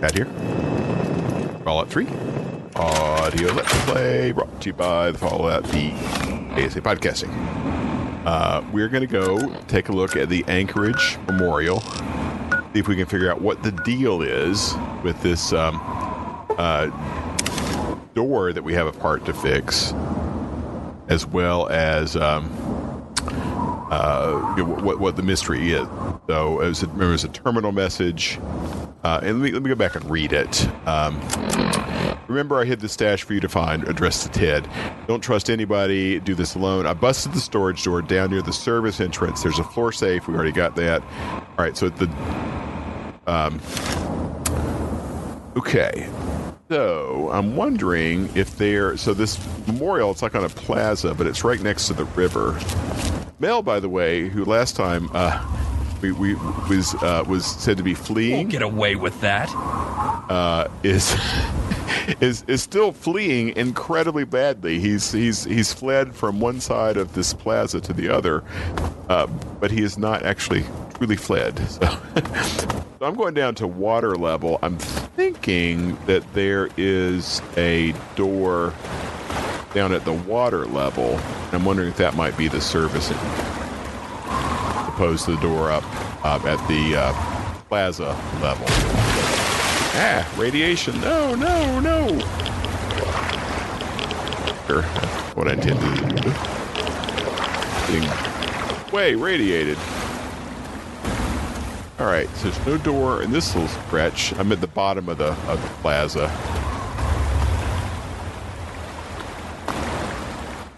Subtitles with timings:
[0.00, 0.26] Pat here.
[1.64, 2.06] Fallout 3.
[2.76, 5.90] Audio Let's Play brought to you by the Fallout the
[6.52, 7.30] ASA Podcasting.
[8.24, 12.94] Uh, we're going to go take a look at the Anchorage Memorial, see if we
[12.94, 15.80] can figure out what the deal is with this um,
[16.58, 16.86] uh,
[18.14, 19.92] door that we have a part to fix,
[21.08, 22.44] as well as um,
[23.90, 25.88] uh, what, what the mystery is.
[26.28, 28.38] So it remember, it was a terminal message.
[29.08, 30.68] Uh, and let me, let me go back and read it.
[30.86, 31.18] Um,
[32.28, 34.68] remember, I hid the stash for you to find, addressed to Ted.
[35.06, 36.20] Don't trust anybody.
[36.20, 36.84] Do this alone.
[36.84, 39.42] I busted the storage door down near the service entrance.
[39.42, 40.28] There's a floor safe.
[40.28, 41.02] We already got that.
[41.32, 42.04] All right, so the.
[43.26, 43.58] Um,
[45.56, 46.06] okay.
[46.68, 48.98] So I'm wondering if there.
[48.98, 52.60] So this memorial, it's like on a plaza, but it's right next to the river.
[53.38, 55.42] Mel, by the way, who last time uh,
[56.00, 56.34] we, we
[56.68, 59.48] was uh, was said to be fleeing, Won't get away with that.
[59.54, 61.16] uh, is
[62.20, 64.78] is is still fleeing incredibly badly.
[64.80, 68.42] He's he's he's fled from one side of this plaza to the other,
[69.08, 69.26] uh,
[69.60, 71.58] but he is not actually truly fled.
[72.98, 74.58] So, so I'm going down to water level.
[74.60, 78.74] I'm thinking that there is a door
[79.72, 81.20] down at the water level.
[81.52, 83.12] I'm wondering if that might be the service
[84.98, 85.84] opposed to the door up
[86.24, 87.12] uh, at the uh,
[87.68, 88.08] plaza
[88.42, 88.66] level.
[89.94, 91.00] Ah, radiation.
[91.00, 92.08] No, no, no.
[95.36, 96.30] What I intended to.
[97.86, 99.78] Getting way radiated.
[102.00, 104.36] All right, so there's no door in this little stretch.
[104.36, 106.26] I'm at the bottom of the, of the plaza.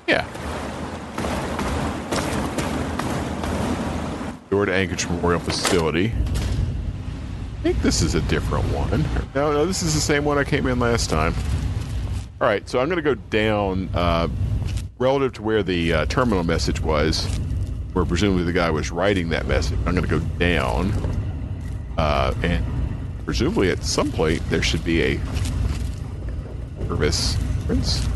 [0.06, 0.26] Yeah.
[4.50, 6.06] Door to Anchorage Memorial Facility.
[6.06, 9.04] I think this is a different one.
[9.34, 11.34] No, no, this is the same one I came in last time.
[12.40, 14.28] All right, so I'm going to go down uh,
[14.98, 17.26] relative to where the uh, terminal message was,
[17.92, 19.78] where presumably the guy was writing that message.
[19.84, 20.90] I'm going to go down,
[21.98, 22.64] uh, and
[23.26, 25.20] presumably at some point there should be a
[26.88, 27.36] service
[27.68, 28.08] entrance.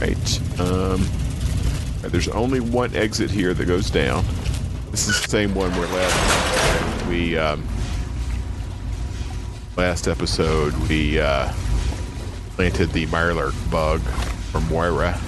[0.00, 0.60] Right.
[0.60, 1.06] Um,
[2.00, 4.24] there's only one exit here that goes down.
[4.92, 7.66] This is the same one where last we um,
[9.74, 11.50] last episode we uh,
[12.56, 15.18] planted the Mirelurk bug from Moira.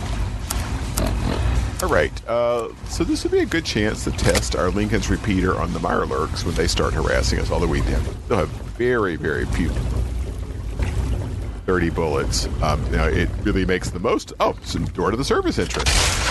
[1.82, 5.58] All right, uh, so this would be a good chance to test our Lincoln's repeater
[5.58, 7.50] on the Mirelurks when they start harassing us.
[7.50, 9.70] Although we have, still have very, very few
[11.64, 12.48] dirty bullets.
[12.62, 14.34] Um, now it really makes the most.
[14.40, 16.23] Oh, a door to the service entrance.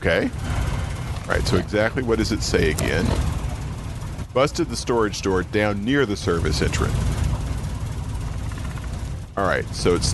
[0.00, 0.30] Okay.
[0.32, 1.46] All right.
[1.46, 3.06] So exactly what does it say again?
[4.32, 6.96] Busted the storage door down near the service entrance.
[9.36, 9.66] All right.
[9.74, 10.12] So it's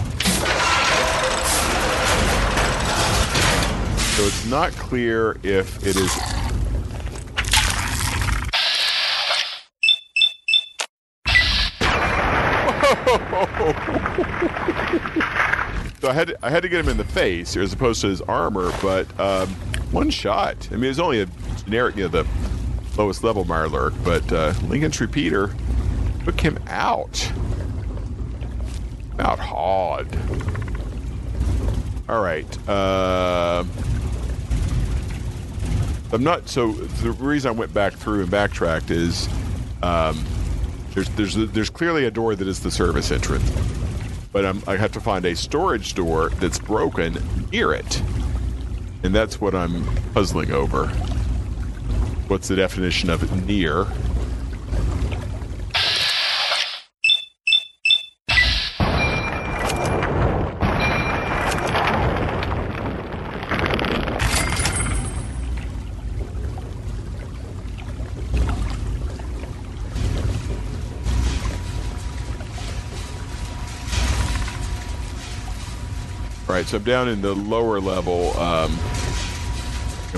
[4.16, 6.10] so it's not clear if it is
[16.06, 18.06] So I had to, I had to get him in the face as opposed to
[18.06, 19.52] his armor, but um,
[19.96, 20.68] one shot.
[20.70, 21.26] I mean, it's only a
[21.64, 22.26] generic, you know, the
[22.98, 25.54] lowest level Mirelurk, but uh, Lincoln's repeater
[26.22, 27.32] took him out.
[29.18, 30.06] Out hard.
[32.10, 32.68] All right.
[32.68, 33.64] Uh,
[36.12, 36.46] I'm not.
[36.46, 39.26] So the reason I went back through and backtracked is
[39.82, 40.22] um,
[40.92, 43.50] there's there's there's clearly a door that is the service entrance
[44.36, 47.16] but I'm, I have to find a storage door that's broken
[47.50, 48.02] near it.
[49.02, 49.84] And that's what I'm
[50.14, 50.88] puzzling over.
[52.28, 53.86] What's the definition of near?
[76.56, 78.70] Right, so I'm down in the lower level, um,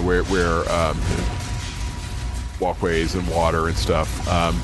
[0.05, 0.97] where where um,
[2.61, 4.29] walkways and water and stuff.
[4.29, 4.61] Um,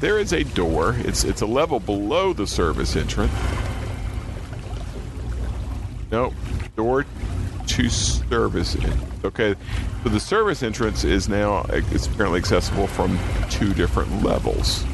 [0.00, 0.96] there is a door.
[1.00, 3.32] It's it's a level below the service entrance.
[6.10, 6.32] No,
[6.74, 7.04] door
[7.66, 8.74] to service.
[9.24, 9.56] Okay,
[10.04, 13.18] so the service entrance is now it's apparently accessible from
[13.50, 14.86] two different levels.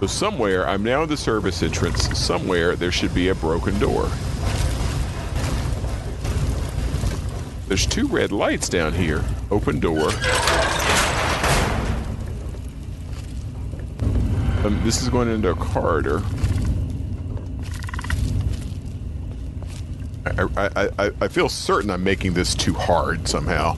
[0.00, 2.18] So somewhere, I'm now in the service entrance.
[2.18, 4.08] Somewhere there should be a broken door.
[7.68, 9.22] There's two red lights down here.
[9.50, 10.08] Open door.
[14.64, 16.22] Um, this is going into a corridor.
[20.24, 23.76] I, I, I, I feel certain I'm making this too hard somehow.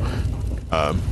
[0.70, 1.02] Um,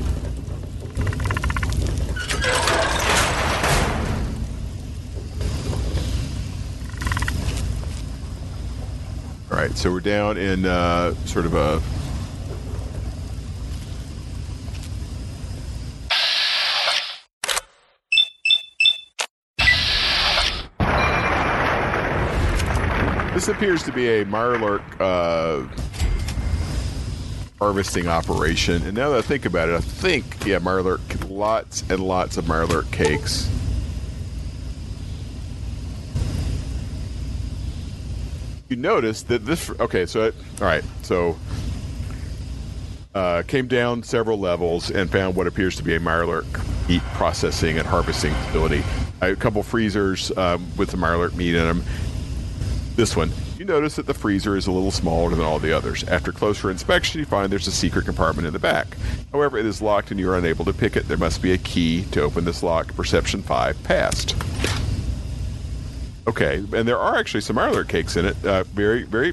[9.70, 11.80] right, so we're down in uh, sort of a
[23.34, 25.66] This appears to be a Mirelurk uh,
[27.58, 28.82] harvesting operation.
[28.82, 31.00] And now that I think about it, I think, yeah, Mirelurk,
[31.30, 33.48] lots and lots of Mirelurk cakes.
[38.70, 41.36] You notice that this, okay, so, all right, so
[43.16, 46.46] uh, came down several levels and found what appears to be a Mirelurk
[46.88, 48.84] meat processing and harvesting facility.
[49.22, 51.82] A couple freezers um, with the Mirelurk meat in them
[52.94, 56.04] this one, you notice that the freezer is a little smaller than all the others.
[56.04, 58.96] After closer inspection, you find there's a secret compartment in the back.
[59.32, 61.08] However, it is locked and you're unable to pick it.
[61.08, 62.94] There must be a key to open this lock.
[62.94, 64.36] Perception 5 passed.
[66.26, 68.44] Okay, and there are actually some Mirelurk cakes in it.
[68.44, 69.32] Uh, very, very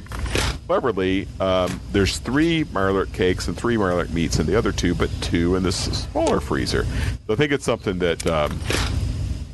[0.67, 5.09] cleverly, um, there's three Mirelurk cakes and three Mirelurk meats in the other two, but
[5.21, 5.75] two in this
[6.09, 6.85] smaller freezer.
[7.27, 8.59] So I think it's something that um,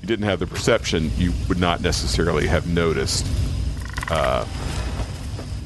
[0.01, 3.25] you didn't have the perception, you would not necessarily have noticed
[4.09, 4.45] uh,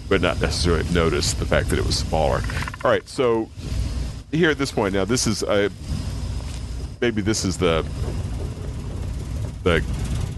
[0.10, 2.42] but not necessarily notice the fact that it was smaller.
[2.84, 3.50] All right, so
[4.32, 5.70] here at this point now, this is uh,
[7.02, 7.86] maybe this is the
[9.64, 9.84] the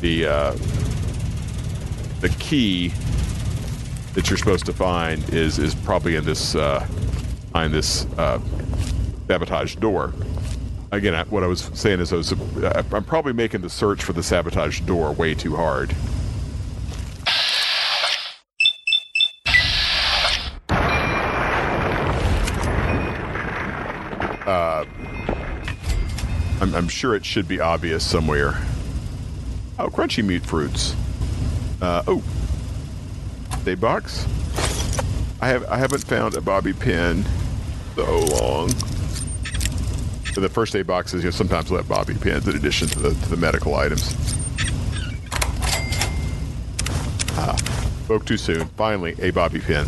[0.02, 0.58] the uh,
[2.22, 2.90] the key
[4.14, 6.86] that you're supposed to find is is probably in this uh,
[7.52, 8.40] behind this uh,
[9.28, 10.14] sabotage door.
[10.92, 14.14] Again, what I was saying is I was, uh, I'm probably making the search for
[14.14, 15.94] the sabotage door way too hard.
[24.48, 24.86] Uh,
[26.60, 28.60] I'm, I'm, sure it should be obvious somewhere.
[29.78, 30.96] Oh, crunchy meat fruits.
[31.82, 32.24] Uh, oh,
[33.64, 34.26] day box.
[35.42, 37.24] I have I haven't found a bobby pin
[37.96, 38.70] so long.
[40.34, 43.30] So the first aid boxes, you sometimes let bobby pins in addition to the to
[43.30, 44.14] the medical items.
[47.38, 47.56] Ah,
[48.04, 48.68] spoke too soon.
[48.70, 49.88] Finally, a bobby pin.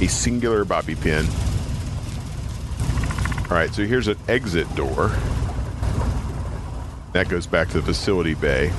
[0.00, 1.26] A singular bobby pin.
[3.50, 5.12] All right, so here's an exit door.
[7.12, 8.72] That goes back to the facility bay.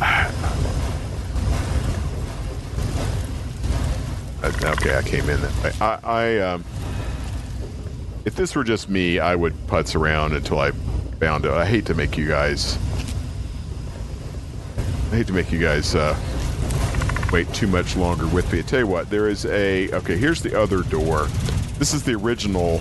[4.62, 5.82] Okay, I came in that.
[5.82, 6.64] I, I um,
[8.24, 10.70] if this were just me, I would putz around until I
[11.18, 11.52] found it.
[11.52, 12.78] I hate to make you guys.
[15.10, 16.18] I hate to make you guys uh,
[17.32, 18.60] wait too much longer with me.
[18.60, 19.90] I tell you what, there is a.
[19.92, 21.26] Okay, here's the other door.
[21.78, 22.80] This is the original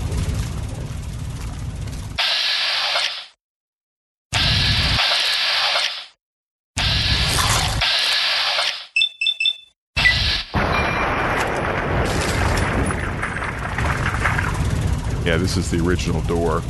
[15.59, 16.63] is the original door.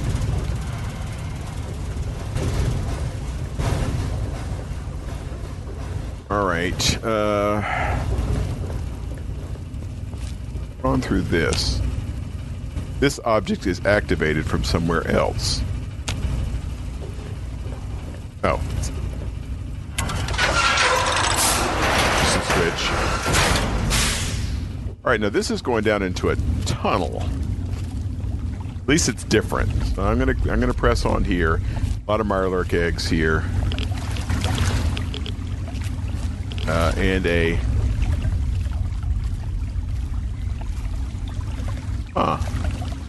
[6.31, 7.03] All right.
[7.03, 7.99] Uh,
[10.83, 11.79] on through this.
[12.99, 15.61] This object is activated from somewhere else.
[18.43, 18.59] Oh.
[22.55, 22.89] switch.
[25.05, 27.29] All right, now this is going down into a tunnel
[28.89, 29.71] least it's different.
[29.99, 31.61] I'm gonna I'm gonna press on here.
[32.07, 33.43] A lot of Mirelurk eggs here.
[36.67, 37.59] Uh, and a
[42.15, 42.39] huh,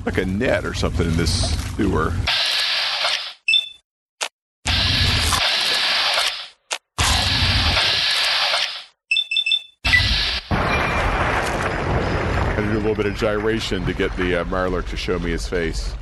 [0.05, 2.13] like a net or something in this sewer.
[12.91, 15.95] Little bit of gyration to get the uh, Mirelurk to show me his face.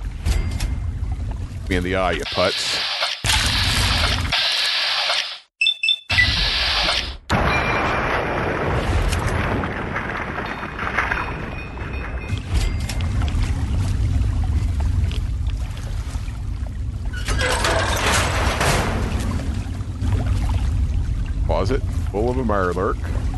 [1.68, 2.82] Me in the eye, you putz.
[21.44, 23.37] Closet full of a Mirelurk.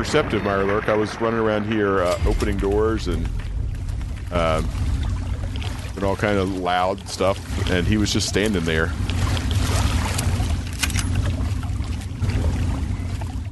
[0.00, 0.88] Imperceptive, Mirelurk.
[0.88, 3.26] I was running around here uh, opening doors and
[4.32, 4.66] um,
[5.94, 7.38] and all kind of loud stuff,
[7.70, 8.90] and he was just standing there.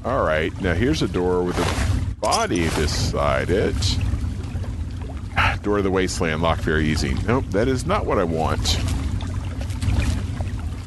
[0.07, 3.99] All right, now here's a door with a body beside it.
[5.63, 7.13] Door of the Wasteland, locked very easy.
[7.27, 8.81] Nope, that is not what I want.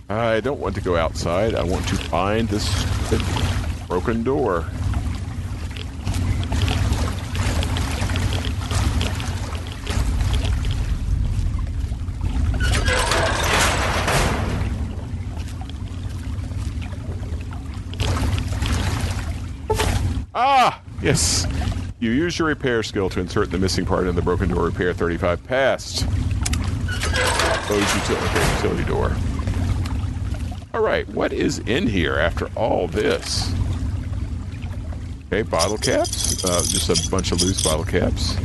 [0.10, 1.54] I don't want to go outside.
[1.54, 2.68] I want to find this
[3.88, 4.66] broken door.
[20.34, 20.82] Ah!
[21.02, 21.48] Yes.
[22.00, 24.66] You use your repair skill to insert the missing part in the broken door.
[24.66, 26.08] Repair 35 passed.
[27.68, 29.16] Close utility, okay, utility door.
[30.74, 33.54] All right, what is in here after all this?
[35.28, 36.44] Okay, bottle caps.
[36.44, 38.36] Uh, just a bunch of loose bottle caps.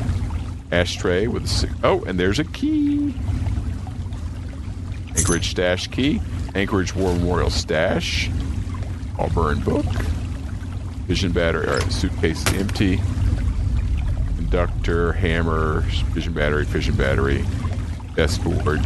[0.71, 1.69] Ashtray with a.
[1.83, 3.15] Oh, and there's a key.
[5.17, 6.21] Anchorage stash key.
[6.55, 8.31] Anchorage War Memorial stash.
[9.19, 9.87] Auburn book.
[11.07, 11.67] Fission battery.
[11.69, 13.01] All right, suitcase empty.
[14.37, 15.83] Conductor, hammer,
[16.13, 17.45] fission battery, fission battery,
[18.15, 18.81] desk board,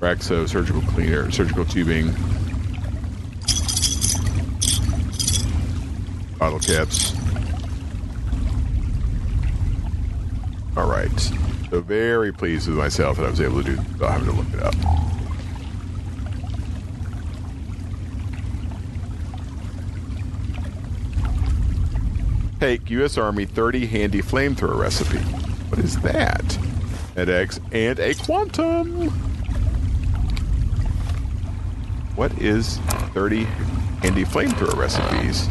[0.00, 2.12] Raxo, surgical cleaner, surgical tubing,
[6.38, 7.14] bottle caps.
[10.76, 11.20] All right.
[11.70, 14.52] So very pleased with myself that I was able to do without having to look
[14.52, 14.74] it up.
[22.62, 23.18] Take U.S.
[23.18, 25.18] Army 30 handy flamethrower recipe.
[25.18, 26.58] What is that?
[27.16, 29.08] Med-X and a quantum.
[32.14, 32.76] What is
[33.14, 33.42] 30
[34.02, 35.48] handy flamethrower recipes?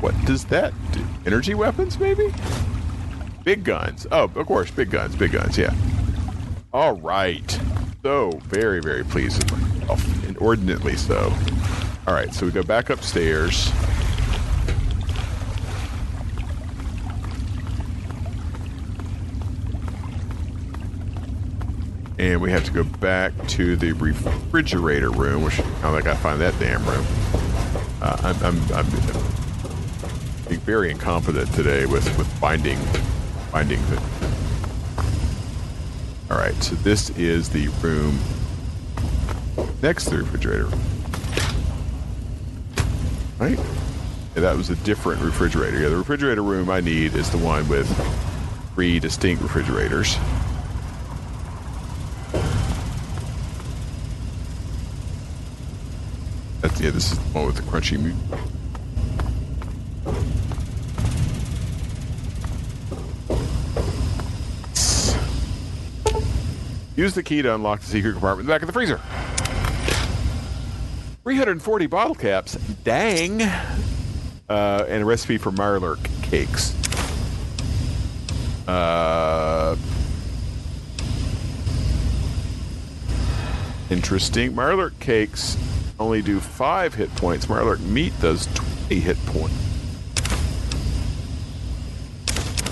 [0.00, 1.04] What does that do?
[1.26, 2.32] Energy weapons, maybe?
[3.42, 4.06] Big guns.
[4.12, 5.74] Oh, of course, big guns, big guns, yeah.
[6.72, 7.60] All right.
[8.04, 10.28] So, very, very pleased with myself.
[10.28, 11.32] Inordinately so.
[12.06, 13.72] All right, so we go back upstairs.
[22.16, 26.56] And we have to go back to the refrigerator room, which I gotta find that
[26.60, 27.04] damn room.
[28.00, 28.90] Uh, I'm, I'm, I'm
[30.48, 32.78] being very incompetent today with, with finding
[33.50, 34.00] finding the.
[36.30, 38.16] All right, so this is the room
[39.82, 40.68] next to the refrigerator
[43.38, 43.58] right?
[44.34, 45.80] Yeah, that was a different refrigerator.
[45.80, 47.88] Yeah, the refrigerator room I need is the one with
[48.74, 50.16] three distinct refrigerators.
[56.60, 58.14] That's, yeah, this is the one with the crunchy meat.
[66.96, 69.00] Use the key to unlock the secret compartment in the back of the freezer.
[71.26, 72.54] 340 bottle caps.
[72.84, 73.42] Dang.
[73.42, 76.72] Uh, and a recipe for Mirelurk cakes.
[78.68, 79.74] Uh,
[83.90, 84.52] interesting.
[84.52, 85.56] Mirelurk cakes
[85.98, 87.46] only do five hit points.
[87.46, 89.52] Mirelurk meat does 20 hit points.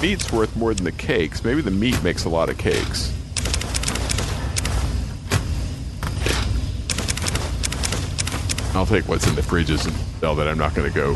[0.00, 1.42] Meat's worth more than the cakes.
[1.42, 3.12] Maybe the meat makes a lot of cakes.
[8.74, 10.48] I'll take what's in the fridges and tell that.
[10.48, 11.14] I'm not going to go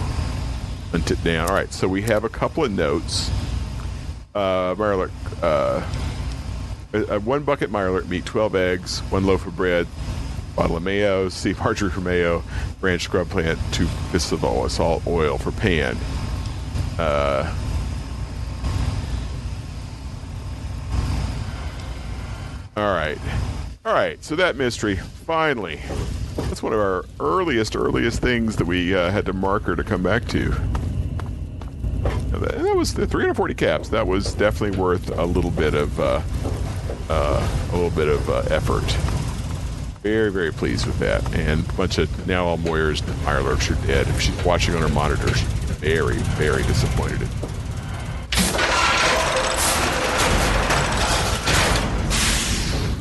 [0.93, 1.49] hunt it down.
[1.49, 3.31] All right, so we have a couple of notes.
[4.33, 5.11] Uh, Mirelurk,
[5.43, 5.85] uh,
[6.95, 9.88] uh, one bucket Mirelurk meat, 12 eggs, one loaf of bread,
[10.55, 12.45] bottle of mayo, sea margarine for mayo,
[12.81, 15.97] branch scrub plant, two fists of salt oil for pan.
[16.97, 17.55] Uh,
[22.77, 23.19] all right.
[23.85, 25.81] All right, so that mystery, finally,
[26.47, 30.02] that's one of our earliest, earliest things that we uh, had to marker to come
[30.02, 30.50] back to.
[32.30, 33.88] That, that was the 340 caps.
[33.88, 36.23] That was definitely worth a little bit of uh,
[37.09, 38.85] uh, a little bit of uh, effort.
[40.02, 41.25] Very, very pleased with that.
[41.35, 44.07] And a bunch of now all Moyers and Mirelurks are dead.
[44.09, 47.28] If she's watching on her monitor, she's very, very disappointed.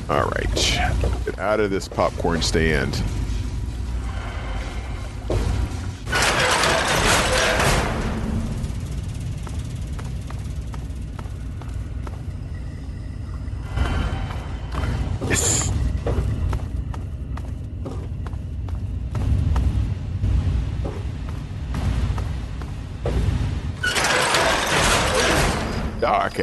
[0.09, 3.01] All right, get out of this popcorn stand.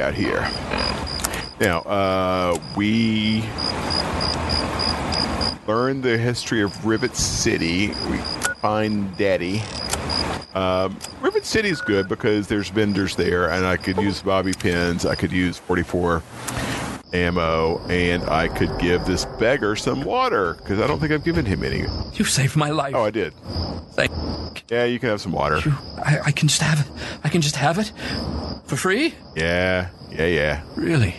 [0.05, 0.41] Out here.
[1.61, 3.43] Now, uh, we
[5.67, 7.89] learn the history of Rivet City.
[7.89, 8.19] We
[8.61, 9.63] find Daddy.
[10.55, 15.07] Um, Rivet City is good because there's vendors there, and I could use bobby pins.
[15.07, 16.23] I could use 44
[17.15, 21.47] ammo, and I could give this beggar some water because I don't think I've given
[21.47, 21.85] him any.
[22.13, 22.95] You saved my life.
[22.95, 23.33] Oh, I did.
[23.93, 25.61] Thank Yeah, you can have some water.
[25.65, 25.73] you.
[26.05, 26.93] I, I can just have it.
[27.25, 27.91] I can just have it
[28.75, 29.15] for free.
[29.37, 30.63] Yeah, yeah, yeah.
[30.75, 31.15] Really?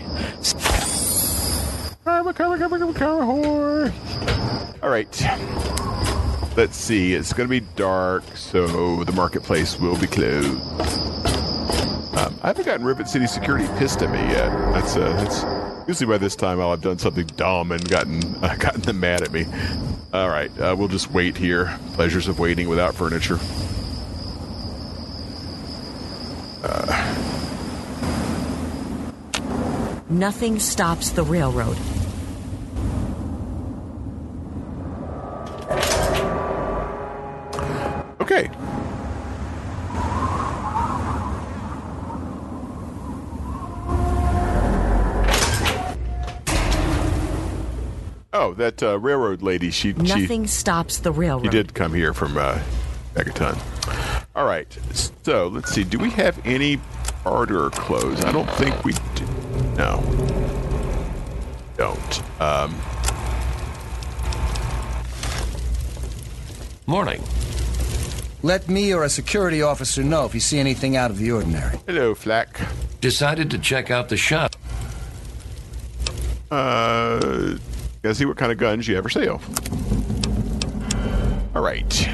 [2.04, 4.84] Karma, karma, karma, karma, karma, whore.
[4.84, 5.08] All right.
[6.58, 7.14] Let's see.
[7.14, 10.62] It's going to be dark, so the marketplace will be closed.
[12.18, 14.50] Um, I haven't gotten Rivet City Security pissed at me yet.
[14.74, 18.56] That's uh, that's usually by this time I'll have done something dumb and gotten uh,
[18.60, 19.46] gotten them mad at me.
[20.14, 21.78] All right, uh, we'll just wait here.
[21.94, 23.38] Pleasures of waiting without furniture.
[30.10, 31.78] Nothing stops the railroad.
[38.22, 38.50] Okay.
[48.34, 49.72] Oh, that uh, railroad lady.
[49.72, 51.44] She she Nothing stops the railroad.
[51.46, 52.60] she did come here from uh,
[53.14, 53.58] Megaton.
[54.36, 54.68] All right.
[55.24, 55.84] So let's see.
[55.86, 56.75] Do we have any
[57.24, 58.24] harder clothes?
[58.25, 59.25] I don't think we do.
[59.77, 60.01] No.
[61.77, 62.42] Don't.
[62.42, 62.75] Um,
[66.88, 67.22] Morning.
[68.44, 71.79] Let me or a security officer know if you see anything out of the ordinary.
[71.88, 72.61] hello, Flak.
[73.01, 74.55] Decided to check out the shop.
[76.51, 77.57] Uh,
[78.03, 79.42] gotta see what kind of guns you ever sell.
[81.55, 82.09] All right.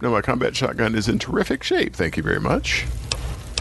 [0.00, 1.94] No, my combat shotgun is in terrific shape.
[1.94, 2.86] Thank you very much.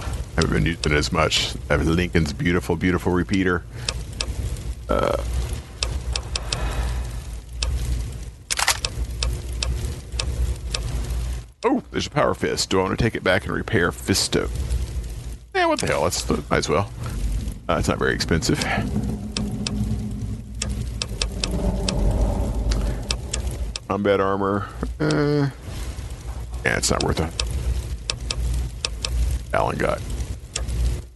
[0.02, 1.54] I Haven't been using it as much.
[1.70, 3.64] I have Lincoln's beautiful, beautiful repeater.
[4.88, 5.22] Uh,
[11.66, 12.70] oh, there's a power fist.
[12.70, 14.50] Do I want to take it back and repair Fisto?
[15.54, 16.04] Yeah, what the hell?
[16.04, 16.90] That's might as well.
[17.68, 18.60] Uh, it's not very expensive.
[23.90, 24.68] Combat armor.
[25.00, 25.50] Uh,
[26.66, 27.44] yeah, it's not worth it.
[29.54, 30.02] Alan got.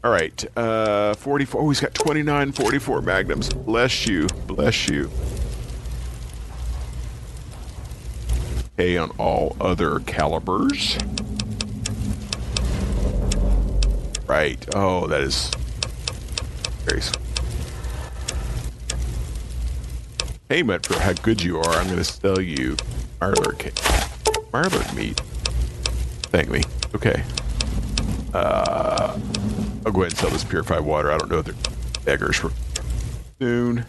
[0.04, 1.62] All right, uh, 44.
[1.62, 3.50] Oh, he's got 29, 44 magnums.
[3.50, 5.10] Bless you, bless you.
[8.74, 10.98] Okay, on all other calibers.
[14.28, 14.66] Right.
[14.74, 15.52] Oh, that is
[16.86, 17.02] very.
[20.50, 21.76] Payment for how good you are.
[21.76, 22.76] I'm going to sell you
[23.22, 23.76] Marler cake.
[24.52, 25.22] Marler meat.
[26.34, 26.64] Thank me.
[26.96, 27.24] Okay.
[28.34, 29.20] Uh,
[29.86, 31.12] I'll go ahead and sell this purified water.
[31.12, 31.54] I don't know if they're
[32.04, 32.52] beggars for
[33.40, 33.86] soon.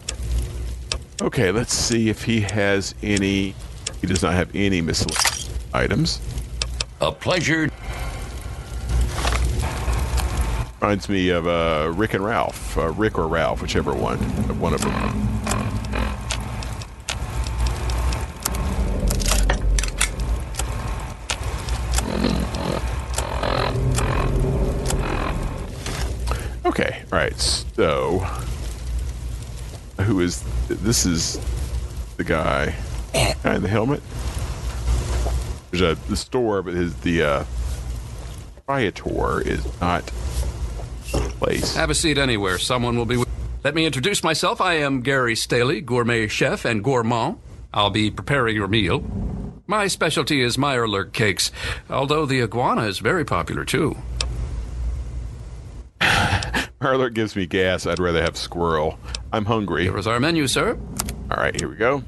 [1.23, 3.55] Okay, let's see if he has any.
[3.99, 6.21] He does not have any miscellaneous items.
[7.01, 7.67] A pleasure.
[10.79, 14.19] Reminds me of uh, Rick and Ralph, uh, Rick or Ralph, whichever one,
[14.59, 15.44] one of them.
[27.11, 27.37] Right.
[27.39, 28.19] So,
[30.01, 31.05] who is this?
[31.05, 31.39] Is
[32.17, 32.75] the guy
[33.13, 34.01] in the helmet?
[35.71, 37.43] There's a the store, but his the uh,
[38.55, 40.03] proprietor is not
[41.39, 41.75] place.
[41.75, 42.57] Have a seat anywhere.
[42.57, 43.17] Someone will be.
[43.17, 43.29] With-
[43.63, 44.59] Let me introduce myself.
[44.61, 47.37] I am Gary Staley, gourmet chef and gourmand.
[47.73, 49.03] I'll be preparing your meal.
[49.67, 51.51] My specialty is Mirelurk cakes,
[51.89, 53.97] although the iguana is very popular too.
[56.79, 57.85] Marler gives me gas.
[57.85, 58.99] I'd rather have squirrel.
[59.31, 59.83] I'm hungry.
[59.83, 60.77] Here is our menu, sir.
[61.31, 62.03] All right, here we go.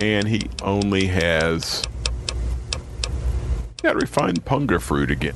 [0.00, 1.82] And he only has
[3.82, 5.34] got refined punga fruit again.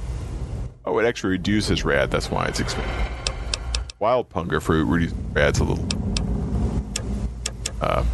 [0.85, 2.11] Oh, it actually reduces rad.
[2.11, 2.93] That's why it's expensive.
[3.99, 5.89] Wild punga fruit reduces rad's a little.
[7.81, 8.05] Uh,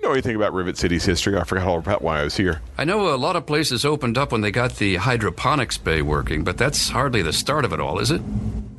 [0.00, 1.36] you know anything about Rivet City's history?
[1.36, 2.62] I forgot all about why I was here.
[2.78, 6.42] I know a lot of places opened up when they got the hydroponics bay working,
[6.42, 8.22] but that's hardly the start of it all, is it?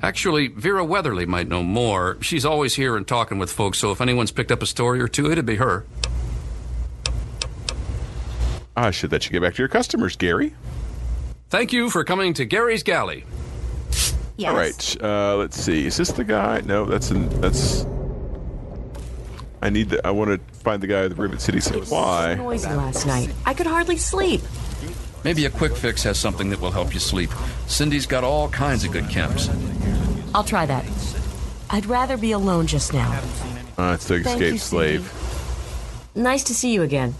[0.01, 2.17] Actually, Vera Weatherly might know more.
[2.21, 5.07] She's always here and talking with folks, so if anyone's picked up a story or
[5.07, 5.85] two, it'd be her.
[8.75, 10.55] I should let you get back to your customers, Gary.
[11.49, 13.25] Thank you for coming to Gary's Galley.
[14.37, 14.49] Yes.
[14.49, 15.03] All right.
[15.03, 15.85] Uh, let's see.
[15.85, 16.61] Is this the guy?
[16.61, 17.85] No, that's an, that's.
[19.61, 20.07] I need the.
[20.07, 22.35] I want to find the guy with the Rivet City Supply.
[22.35, 23.33] Noisy last night.
[23.45, 24.41] I could hardly sleep.
[25.23, 27.29] Maybe a quick fix has something that will help you sleep.
[27.67, 29.49] Cindy's got all kinds of good chems.
[30.33, 30.85] I'll try that.
[31.69, 33.11] I'd rather be alone just now.
[33.77, 35.13] Uh, it's the Thank you, escaped slave.
[36.15, 37.15] Nice to see you again.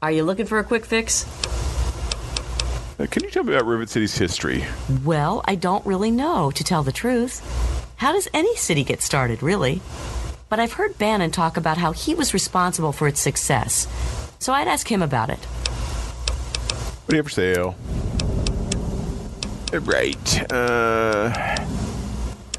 [0.00, 1.26] Are you looking for a quick fix?
[2.98, 4.64] Uh, can you tell me about Rivet City's history?
[5.04, 7.42] Well, I don't really know, to tell the truth.
[7.96, 9.80] How does any city get started, really?
[10.48, 13.86] But I've heard Bannon talk about how he was responsible for its success.
[14.38, 15.38] So I'd ask him about it.
[17.04, 17.76] What do you have for sale?
[19.72, 20.52] Right.
[20.52, 21.28] Uh,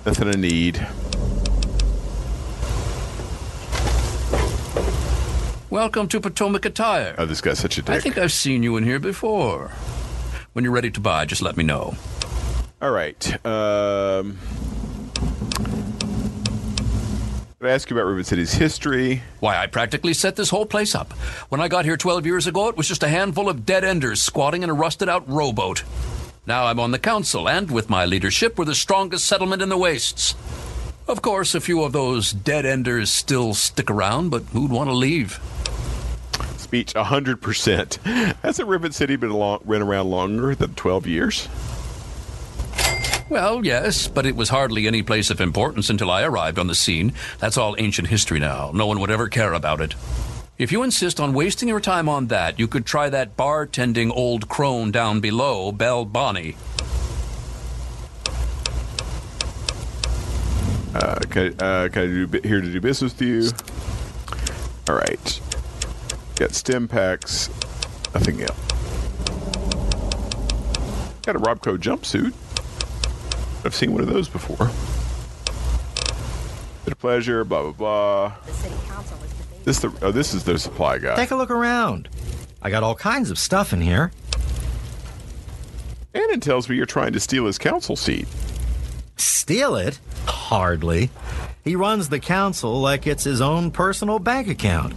[0.05, 0.87] nothing I need.
[5.71, 7.15] Welcome to Potomac Attire.
[7.17, 7.89] Oh, this guy's such a dick.
[7.89, 9.71] I think I've seen you in here before.
[10.53, 11.95] When you're ready to buy, just let me know.
[12.81, 13.45] All right.
[13.45, 14.78] Um, can
[17.61, 19.21] I ask you about Rivet City's history?
[19.41, 21.11] Why, I practically set this whole place up.
[21.49, 24.23] When I got here 12 years ago, it was just a handful of dead enders
[24.23, 25.83] squatting in a rusted out rowboat.
[26.45, 29.77] Now I'm on the council, and with my leadership, we're the strongest settlement in the
[29.77, 30.35] wastes.
[31.05, 34.95] Of course, a few of those dead enders still stick around, but who'd want to
[34.95, 35.41] leave?
[36.55, 38.35] Speech 100%.
[38.41, 41.49] Hasn't Rivet City been, long, been around longer than 12 years?
[43.29, 46.73] Well, yes, but it was hardly any place of importance until I arrived on the
[46.73, 47.13] scene.
[47.37, 48.71] That's all ancient history now.
[48.73, 49.93] No one would ever care about it.
[50.57, 54.49] If you insist on wasting your time on that, you could try that bartending old
[54.49, 56.55] crone down below, Belle Bonnie.
[60.95, 63.51] Uh, can, uh, can I do, here to do business with you?
[64.89, 65.39] All right.
[66.35, 67.47] Got stimpaks.
[68.15, 68.57] Nothing else.
[71.21, 72.33] Got a Robco jumpsuit.
[73.65, 74.67] I've seen one of those before.
[76.85, 77.43] Bit of pleasure.
[77.43, 78.33] Blah blah blah.
[79.63, 81.15] This the oh this is the supply guy.
[81.15, 82.09] Take a look around.
[82.61, 84.11] I got all kinds of stuff in here.
[86.11, 88.27] Bannon tells me you're trying to steal his council seat.
[89.17, 89.99] Steal it?
[90.25, 91.09] Hardly.
[91.63, 94.93] He runs the council like it's his own personal bank account.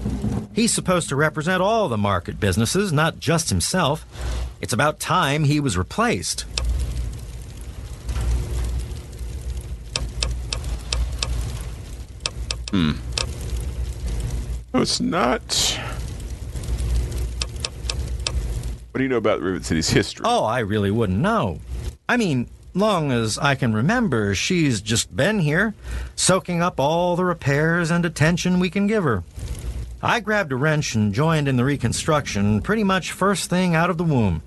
[0.54, 4.06] He's supposed to represent all the market businesses, not just himself.
[4.60, 6.44] It's about time he was replaced.
[12.72, 12.92] Hmm.
[14.72, 15.78] No, it's not.
[18.90, 20.24] What do you know about Rivet City's history?
[20.26, 21.60] Oh, I really wouldn't know.
[22.08, 25.74] I mean, long as I can remember, she's just been here,
[26.16, 29.22] soaking up all the repairs and attention we can give her.
[30.02, 33.98] I grabbed a wrench and joined in the reconstruction pretty much first thing out of
[33.98, 34.42] the womb.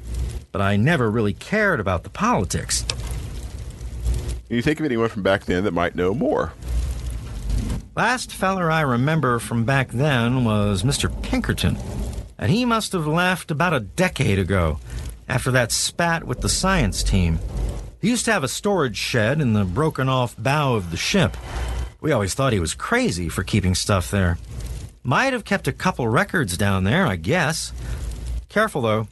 [0.51, 2.83] But I never really cared about the politics.
[4.47, 6.53] Can you think of anyone from back then that might know more?
[7.95, 11.09] Last feller I remember from back then was Mr.
[11.23, 11.77] Pinkerton.
[12.37, 14.79] And he must have left about a decade ago,
[15.27, 17.39] after that spat with the science team.
[18.01, 21.37] He used to have a storage shed in the broken off bow of the ship.
[22.01, 24.37] We always thought he was crazy for keeping stuff there.
[25.01, 27.71] Might have kept a couple records down there, I guess.
[28.49, 29.07] Careful though.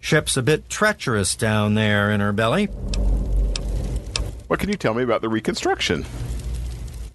[0.00, 2.66] Ship's a bit treacherous down there in her belly.
[4.48, 6.04] What can you tell me about the reconstruction?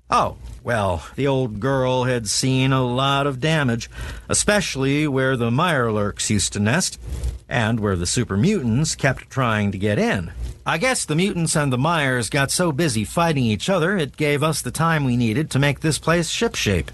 [0.10, 3.90] Oh, well, the old girl had seen a lot of damage,
[4.28, 7.00] especially where the Mirelurks used to nest,
[7.48, 10.32] and where the super mutants kept trying to get in.
[10.66, 14.44] I guess the mutants and the Myers got so busy fighting each other, it gave
[14.44, 16.90] us the time we needed to make this place shipshape.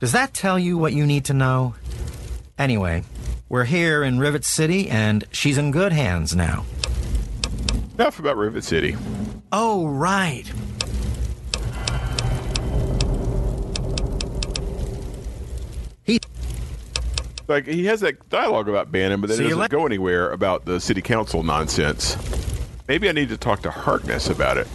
[0.00, 1.74] Does that tell you what you need to know?
[2.58, 3.04] Anyway,
[3.48, 6.64] we're here in Rivet City, and she's in good hands now.
[7.94, 8.96] Enough about Rivet City.
[9.52, 10.50] Oh, right.
[17.48, 20.64] Like he has that dialogue about Bannon, but then See it doesn't go anywhere about
[20.64, 22.16] the city council nonsense.
[22.88, 24.66] Maybe I need to talk to Harkness about it.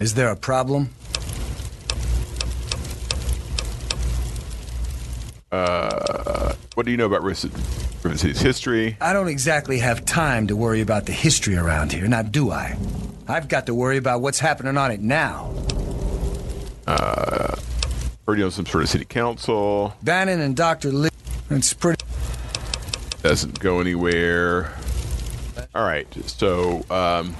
[0.00, 0.90] Is there a problem?
[5.52, 8.96] Uh, what do you know about Rivet City's history?
[9.00, 12.76] I don't exactly have time to worry about the history around here, now do I?
[13.28, 15.52] I've got to worry about what's happening on it now.
[16.86, 17.56] Uh,
[18.28, 20.92] you know some sort of city council Bannon and Dr.
[20.92, 21.08] Lee.
[21.50, 21.95] It's pretty.
[23.26, 24.72] Doesn't go anywhere.
[25.74, 27.34] All right, so um,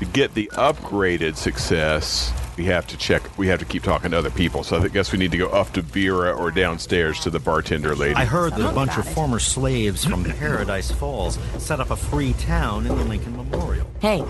[0.00, 3.22] to get the upgraded success, we have to check.
[3.38, 4.64] We have to keep talking to other people.
[4.64, 7.94] So I guess we need to go up to Vera or downstairs to the bartender
[7.94, 8.16] lady.
[8.16, 12.32] I heard that a bunch of former slaves from Paradise Falls set up a free
[12.32, 13.86] town in the Lincoln Memorial.
[14.00, 14.24] Hey,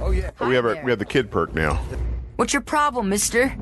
[0.00, 0.32] Oh, yeah.
[0.36, 1.74] Hi we have our, we have the kid perk now.
[2.34, 3.54] What's your problem, mister?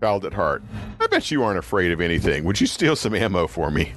[0.00, 0.62] Child at heart.
[0.98, 2.44] I bet you aren't afraid of anything.
[2.44, 3.92] Would you steal some ammo for me?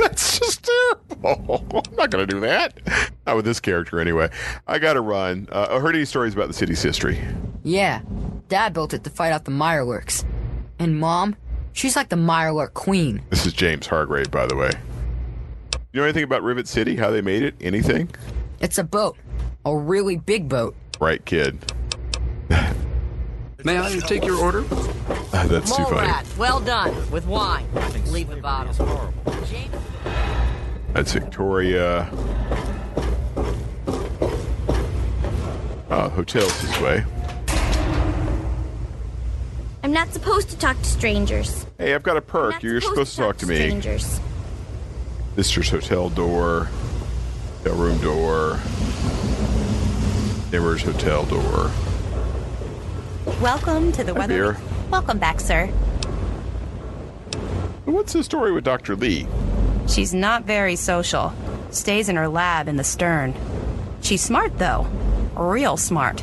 [0.00, 1.64] That's just terrible.
[1.86, 2.80] I'm not going to do that.
[3.26, 4.30] Not with this character, anyway.
[4.66, 5.48] I got to run.
[5.52, 7.18] Uh, I heard any stories about the city's history.
[7.62, 8.00] Yeah,
[8.48, 10.24] Dad built it to fight off the Mirelurks.
[10.78, 11.36] And Mom,
[11.72, 13.22] she's like the Mirelurk queen.
[13.30, 14.70] This is James Hargrave, by the way.
[15.92, 16.96] You know anything about Rivet City?
[16.96, 17.54] How they made it?
[17.60, 18.08] Anything?
[18.60, 19.16] It's a boat.
[19.66, 20.74] A really big boat.
[21.00, 21.58] Right, kid.
[23.64, 24.64] May I take your order?
[25.32, 26.06] Ah, That's too Mole funny.
[26.08, 27.66] rat, well done, with wine.
[28.06, 29.12] Leave the bottle.
[30.92, 32.10] That's Victoria.
[35.90, 37.04] Uh, hotels this way.
[39.82, 41.66] I'm not supposed to talk to strangers.
[41.78, 42.62] Hey, I've got a I'm perk.
[42.62, 43.56] You're supposed to talk to me.
[43.56, 44.20] Strangers.
[45.36, 46.68] Sister's hotel door,
[47.64, 48.60] hotel room door,
[50.52, 51.70] neighbor's hotel door.
[53.38, 54.52] Welcome to the Hi, weather.
[54.52, 54.56] Beer.
[54.90, 55.68] Welcome back, sir.
[57.86, 58.96] What's the story with Dr.
[58.96, 59.26] Lee?
[59.88, 61.32] She's not very social.
[61.70, 63.34] Stays in her lab in the stern.
[64.02, 64.86] She's smart, though.
[65.34, 66.20] Real smart.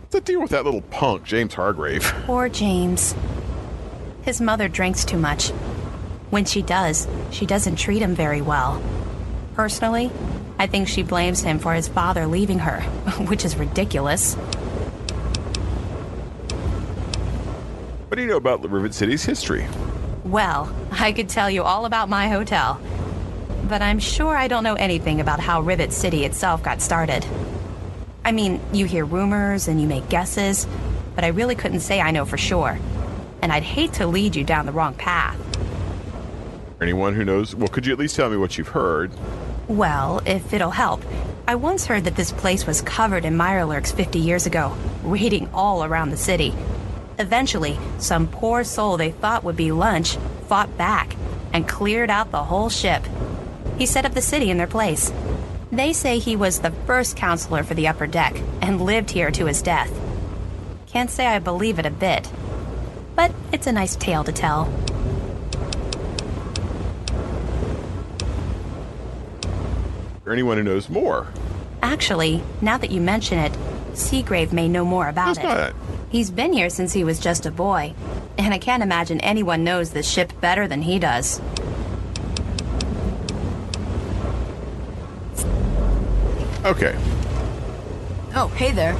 [0.00, 2.02] What's the deal with that little punk, James Hargrave?
[2.26, 3.14] Poor James.
[4.22, 5.50] His mother drinks too much.
[6.30, 8.82] When she does, she doesn't treat him very well.
[9.54, 10.10] Personally,
[10.58, 12.80] I think she blames him for his father leaving her,
[13.28, 14.34] which is ridiculous.
[18.08, 19.66] What do you know about Rivet City's history?
[20.24, 22.80] Well, I could tell you all about my hotel.
[23.68, 27.24] But I'm sure I don't know anything about how Rivet City itself got started.
[28.24, 30.66] I mean, you hear rumors and you make guesses,
[31.14, 32.78] but I really couldn't say I know for sure.
[33.42, 35.38] And I'd hate to lead you down the wrong path.
[36.80, 37.54] Anyone who knows?
[37.54, 39.12] Well, could you at least tell me what you've heard?
[39.68, 41.02] Well, if it'll help,
[41.46, 45.84] I once heard that this place was covered in Mirelurks 50 years ago, raiding all
[45.84, 46.54] around the city.
[47.18, 51.14] Eventually, some poor soul they thought would be lunch fought back
[51.52, 53.04] and cleared out the whole ship.
[53.76, 55.12] He set up the city in their place.
[55.70, 59.44] They say he was the first counselor for the upper deck and lived here to
[59.44, 59.92] his death.
[60.86, 62.26] Can't say I believe it a bit,
[63.14, 64.72] but it's a nice tale to tell.
[70.28, 71.26] Or anyone who knows more?
[71.80, 73.50] Actually, now that you mention it,
[73.92, 75.42] Seagrave may know more about That's it.
[75.42, 75.74] not.
[76.10, 77.94] He's been here since he was just a boy,
[78.36, 81.40] and I can't imagine anyone knows the ship better than he does.
[86.66, 86.94] Okay.
[88.34, 88.98] Oh, hey there.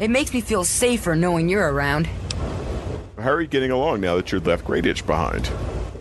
[0.00, 2.08] It makes me feel safer knowing you're around.
[3.20, 5.48] How are you getting along now that you're left Grayditch behind?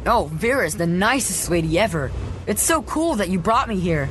[0.07, 2.11] Oh, Vera's the nicest lady ever.
[2.47, 4.09] It's so cool that you brought me here.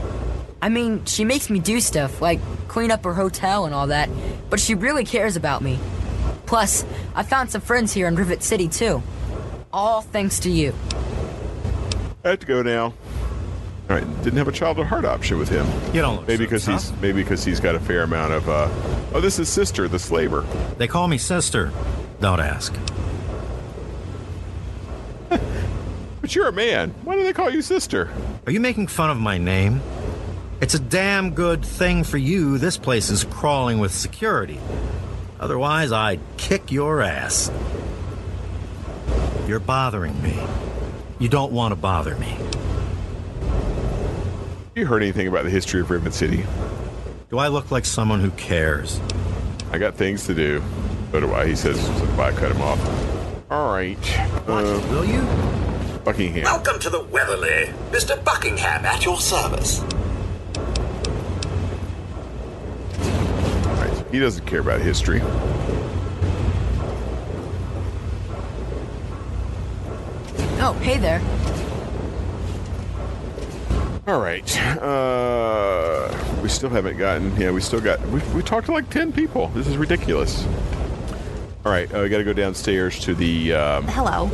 [0.65, 4.09] I mean, she makes me do stuff, like clean up her hotel and all that,
[4.49, 5.79] but she really cares about me.
[6.47, 9.03] Plus, I found some friends here in Rivet City, too.
[9.75, 10.73] All thanks to you.
[12.25, 12.85] I have to go now.
[12.85, 12.95] All
[13.97, 15.67] right, didn't have a child at heart option with him.
[15.93, 17.03] You don't look Maybe so because he's tough.
[17.03, 18.49] maybe because he's got a fair amount of.
[18.49, 18.71] uh
[19.13, 20.47] Oh, this is sister, the slaver.
[20.79, 21.73] They call me sister.
[22.23, 22.75] Don't ask.
[26.23, 26.95] But you're a man.
[27.05, 28.11] Why do they call you sister?
[28.47, 29.83] Are you making fun of my name?
[30.61, 34.59] It's a damn good thing for you this place is crawling with security.
[35.41, 37.51] Otherwise, I'd kick your ass.
[39.47, 40.39] You're bothering me.
[41.19, 42.37] You don't want to bother me.
[44.75, 46.45] You heard anything about the history of Rivet City?
[47.31, 49.01] Do I look like someone who cares?
[49.71, 50.63] I got things to do.
[51.13, 51.47] So do I.
[51.47, 53.51] He says, so I cut him off.
[53.51, 53.97] All right.
[54.47, 55.21] What, Uh, will you?
[56.05, 56.45] Buckingham.
[56.45, 57.73] Welcome to the Weatherly.
[57.91, 58.23] Mr.
[58.25, 59.81] Buckingham at your service.
[63.01, 64.04] All right.
[64.15, 65.21] He doesn't care about history.
[70.61, 71.21] Oh, hey there.
[74.07, 74.61] All right.
[74.81, 77.35] Uh, we still haven't gotten.
[77.37, 78.01] Yeah, we still got.
[78.09, 79.49] We, we talked to like ten people.
[79.49, 80.47] This is ridiculous.
[81.65, 83.55] All right, uh, we got to go downstairs to the.
[83.55, 84.31] Um, Hello.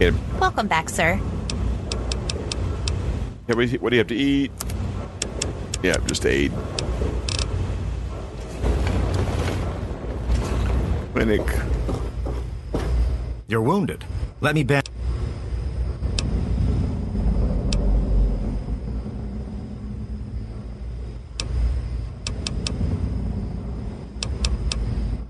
[0.00, 1.16] yeah, Welcome back, sir.
[3.46, 4.50] what do you- what do you have to eat?
[5.82, 6.50] Yeah, just aid.
[11.12, 11.42] Clinic.
[13.46, 14.04] You're wounded.
[14.40, 14.88] Let me bend.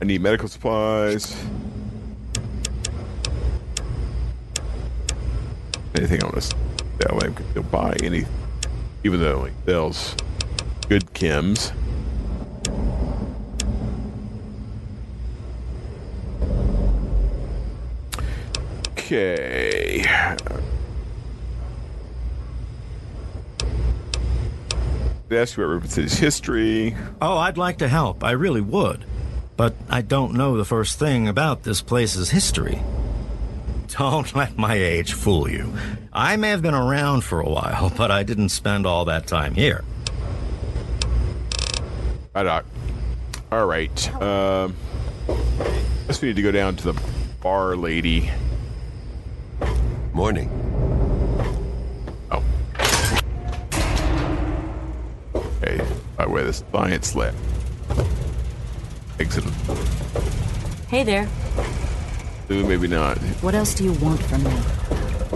[0.01, 1.37] I need medical supplies.
[5.95, 8.25] Anything I want to sell, I can buy any,
[9.05, 10.15] even though it sells
[10.89, 11.73] good chems.
[19.13, 19.99] Okay.
[25.29, 26.97] You about Rivet City's history.
[27.21, 28.25] Oh, I'd like to help.
[28.25, 29.05] I really would.
[29.59, 32.83] But I don't know the first thing about this place's history.
[33.89, 35.75] Don't let my age fool you.
[36.11, 39.55] I may have been around for a while, but I didn't spend all that time
[39.55, 39.85] here.
[42.35, 42.65] Hi, Doc.
[43.51, 44.23] All right.
[44.23, 44.75] Um,
[46.07, 47.03] guess we need to go down to the
[47.43, 48.31] bar lady.
[50.13, 50.51] Morning.
[52.31, 52.45] Oh.
[55.35, 55.81] Okay.
[56.19, 57.35] By the this science lab.
[59.19, 59.45] Exit.
[60.89, 61.27] Hey there.
[62.51, 63.17] Ooh, maybe not.
[63.41, 64.55] What else do you want from me?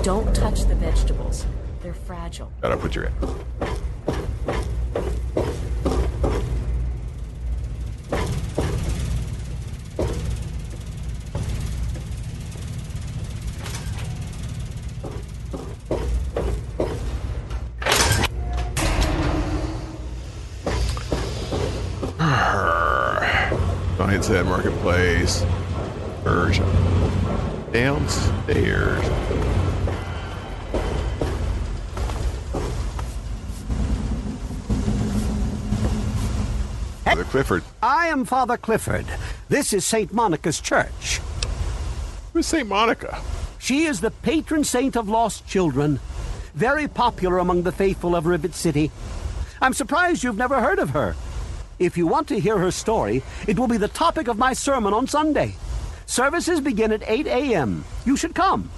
[0.02, 1.46] Don't touch the vegetables.
[1.80, 2.52] They're fragile.
[2.60, 3.10] Gotta put your.
[3.20, 3.45] Science
[38.26, 39.06] Father Clifford.
[39.48, 40.12] This is St.
[40.12, 41.20] Monica's Church.
[42.32, 42.68] Who's St.
[42.68, 43.20] Monica?
[43.58, 46.00] She is the patron saint of lost children.
[46.54, 48.90] Very popular among the faithful of Rivet City.
[49.62, 51.14] I'm surprised you've never heard of her.
[51.78, 54.92] If you want to hear her story, it will be the topic of my sermon
[54.92, 55.54] on Sunday.
[56.06, 57.84] Services begin at 8 a.m.
[58.04, 58.70] You should come.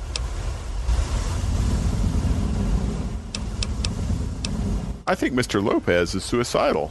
[5.06, 5.64] I think Mr.
[5.64, 6.90] Lopez is suicidal.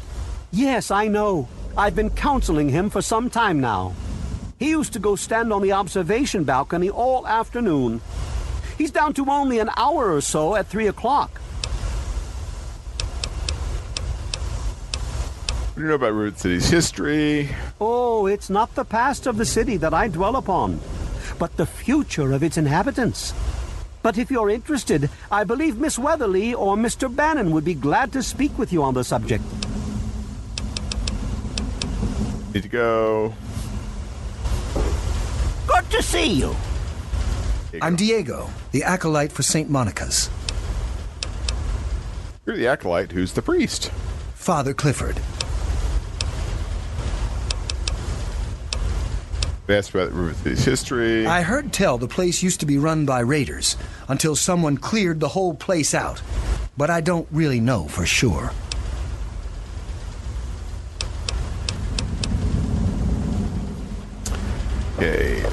[0.52, 1.48] Yes, I know.
[1.78, 3.94] I've been counseling him for some time now.
[4.58, 8.02] He used to go stand on the observation balcony all afternoon.
[8.80, 11.40] He's down to only an hour or so at 3 o'clock.
[15.60, 17.50] What do you know about Rivet City's history?
[17.80, 20.80] Oh, it's not the past of the city that I dwell upon,
[21.38, 23.36] but the future of its inhabitants.
[24.02, 27.16] But if you're interested, I believe Miss Weatherly or Mr.
[27.16, 29.44] Bannon would be glad to speak with you on the subject.
[32.54, 33.34] Need to go.
[35.68, 36.56] Good to see you.
[37.82, 39.70] I'm Diego, the acolyte for St.
[39.70, 40.30] Monica's.
[42.46, 43.92] You're the acolyte who's the priest.
[44.34, 45.20] Father Clifford.
[49.68, 51.26] They asked about Rivet history.
[51.26, 53.76] I heard tell the place used to be run by raiders
[54.08, 56.22] until someone cleared the whole place out.
[56.78, 58.52] But I don't really know for sure.
[64.98, 65.44] Okay.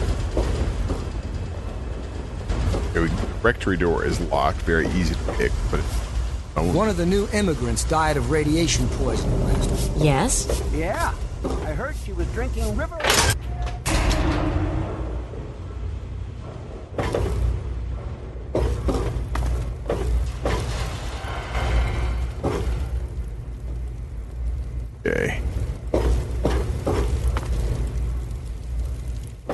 [2.90, 3.10] Okay, we-
[3.42, 4.62] rectory door is locked.
[4.62, 9.44] Very easy to pick, but it's One of the new immigrants died of radiation poisoning
[9.44, 10.04] last week.
[10.04, 10.62] Yes?
[10.72, 11.12] Yeah,
[11.44, 12.98] I heard she was drinking river.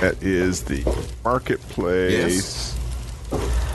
[0.00, 0.82] That is the
[1.24, 2.72] marketplace.
[3.28, 3.69] What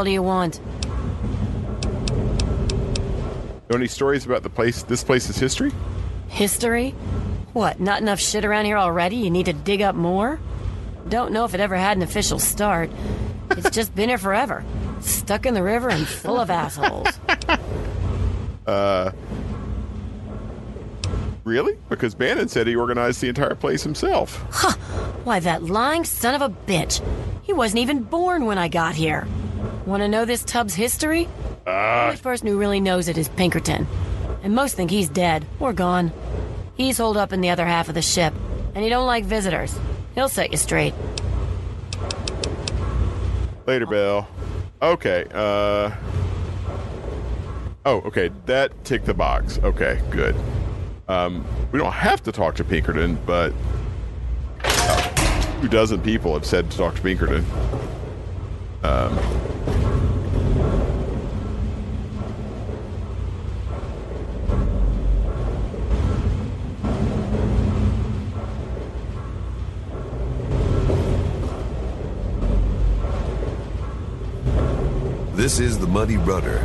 [0.00, 0.60] hell do you want?
[3.68, 4.82] Know any stories about the place?
[4.82, 5.72] This place's history?
[6.28, 6.92] History?
[7.52, 9.16] What, not enough shit around here already?
[9.16, 10.40] You need to dig up more?
[11.10, 12.90] Don't know if it ever had an official start.
[13.50, 14.64] It's just been here forever.
[15.00, 17.08] Stuck in the river and full of assholes.
[18.66, 19.10] Uh,
[21.42, 21.76] really?
[21.88, 24.46] Because Bannon said he organized the entire place himself.
[24.52, 24.76] Huh.
[25.24, 27.02] Why, that lying son of a bitch.
[27.42, 29.26] He wasn't even born when I got here.
[29.86, 31.28] Want to know this tub's history?
[31.64, 33.86] The only person who really knows it is Pinkerton.
[34.42, 36.12] And most think he's dead or gone.
[36.76, 38.34] He's holed up in the other half of the ship,
[38.74, 39.78] and he don't like visitors.
[40.14, 40.94] He'll set you straight.
[43.66, 44.28] Later, Bill.
[44.82, 45.26] Okay.
[45.32, 45.90] Uh.
[47.86, 48.30] Oh, okay.
[48.46, 49.58] That ticked the box.
[49.62, 50.34] Okay, good.
[51.08, 53.52] Um, we don't have to talk to Pinkerton, but
[54.64, 57.44] uh, two dozen people have said to talk to Pinkerton.
[58.82, 59.18] Um,
[75.34, 76.64] This is the Muddy Rudder.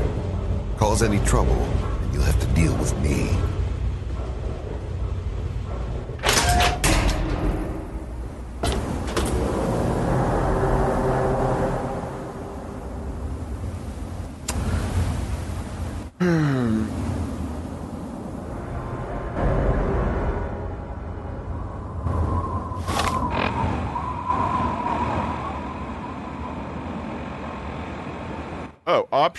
[0.78, 1.68] Cause any trouble,
[2.12, 3.30] you'll have to deal with me.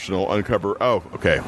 [0.07, 0.81] Optional uncover.
[0.81, 1.41] Oh, okay.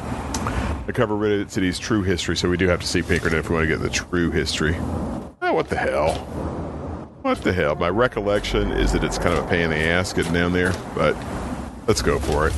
[0.85, 2.35] Uncover Rivet City's true history.
[2.35, 4.75] So we do have to see Pinkerton if we want to get the true history.
[5.41, 6.15] Oh, what the hell?
[7.21, 7.75] What the hell?
[7.75, 10.73] My recollection is that it's kind of a pain in the ass getting down there,
[10.93, 11.15] but
[11.87, 12.53] let's go for it.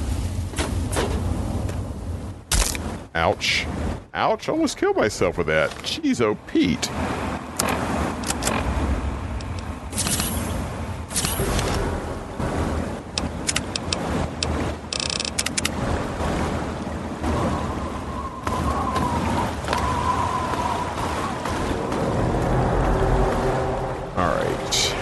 [3.13, 3.67] Ouch.
[4.15, 4.49] Ouch.
[4.49, 5.69] Almost killed myself with that.
[5.83, 6.89] Jeez, oh, Pete.
[24.17, 24.95] All right.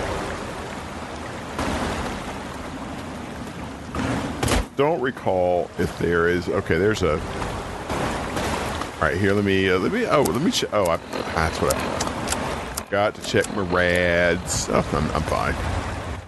[4.79, 6.47] Don't recall if there is.
[6.47, 7.19] Okay, there's a.
[7.19, 9.33] All right, here.
[9.33, 9.69] Let me.
[9.69, 10.05] Uh, let me.
[10.05, 10.51] Oh, let me.
[10.51, 10.95] Ch- oh, I,
[11.35, 14.69] that's what I got to check my rads.
[14.69, 15.53] Oh, I'm, I'm fine.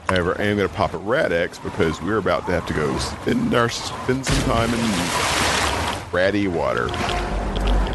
[0.10, 2.98] However, I am going to pop a Rad-X because we're about to have to go
[2.98, 6.90] spend our spend some time in ratty water.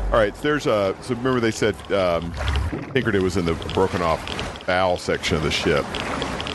[0.07, 0.96] All right, there's a.
[1.02, 2.32] So remember they said um,
[2.94, 5.84] Pinkerton was in the broken off bow section of the ship,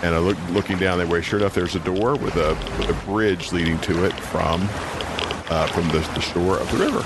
[0.04, 1.22] and I look looking down that way.
[1.22, 4.62] Sure enough, there's a door with a with a bridge leading to it from
[5.50, 7.02] uh, from the, the shore of the river.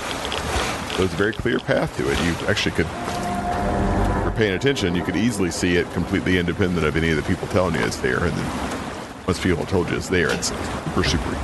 [0.96, 2.18] So it's a very clear path to it.
[2.24, 6.96] You actually could, if you're paying attention, you could easily see it completely independent of
[6.96, 8.24] any of the people telling you it's there.
[8.24, 11.36] And then once people told you it's there, it's super super.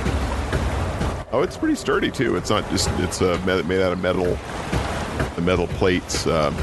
[1.31, 2.35] Oh, it's pretty sturdy too.
[2.35, 4.37] It's not just it's uh, made out of metal.
[5.35, 6.55] The metal plates um,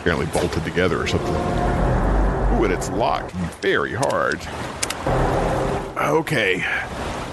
[0.00, 1.61] apparently bolted together or something.
[2.62, 4.40] And it's locked very hard.
[5.96, 6.64] Okay,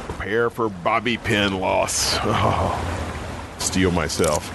[0.07, 2.15] prepare for bobby pin loss.
[2.23, 4.49] Oh, steal myself.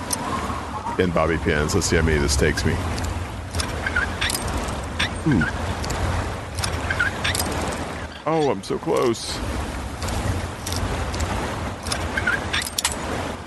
[0.97, 1.77] Ten bobby pins.
[1.77, 2.73] Let's see how many this takes me.
[5.29, 5.45] Ooh.
[8.27, 9.39] Oh, I'm so close.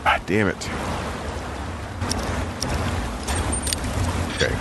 [0.06, 0.70] Ah, damn it.
[4.36, 4.56] Okay.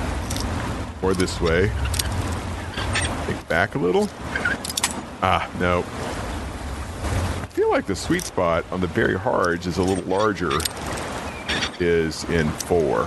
[1.00, 1.70] More this way.
[3.48, 4.08] Back a little.
[5.22, 5.80] Ah, no.
[7.42, 10.50] I feel like the sweet spot on the very hards is a little larger.
[11.78, 13.06] Is in four.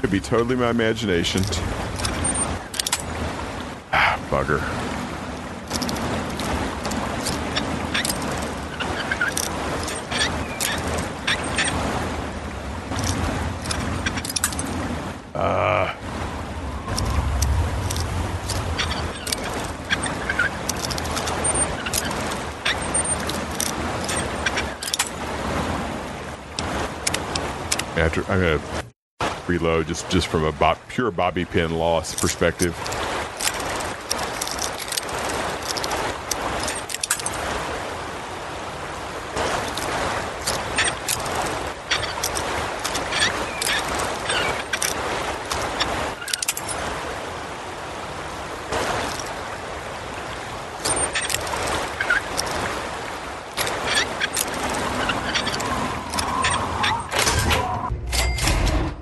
[0.00, 1.42] Could be totally my imagination.
[3.92, 4.60] Ah, bugger.
[15.34, 15.94] Uh,
[27.96, 28.84] after I'm gonna
[29.46, 32.74] reload just just from a bo- pure bobby pin loss perspective.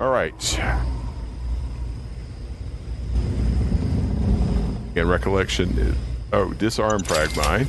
[0.05, 0.59] All right.
[5.59, 5.95] Is
[6.33, 7.67] oh, disarm frag mine.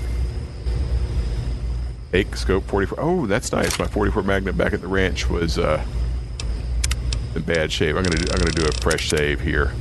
[2.10, 2.98] Take scope 44.
[3.00, 3.78] Oh, that's nice.
[3.78, 5.84] My 44 Magnum back at the ranch was uh,
[7.36, 7.94] in bad shape.
[7.94, 9.72] I'm gonna do, I'm gonna do a fresh save here.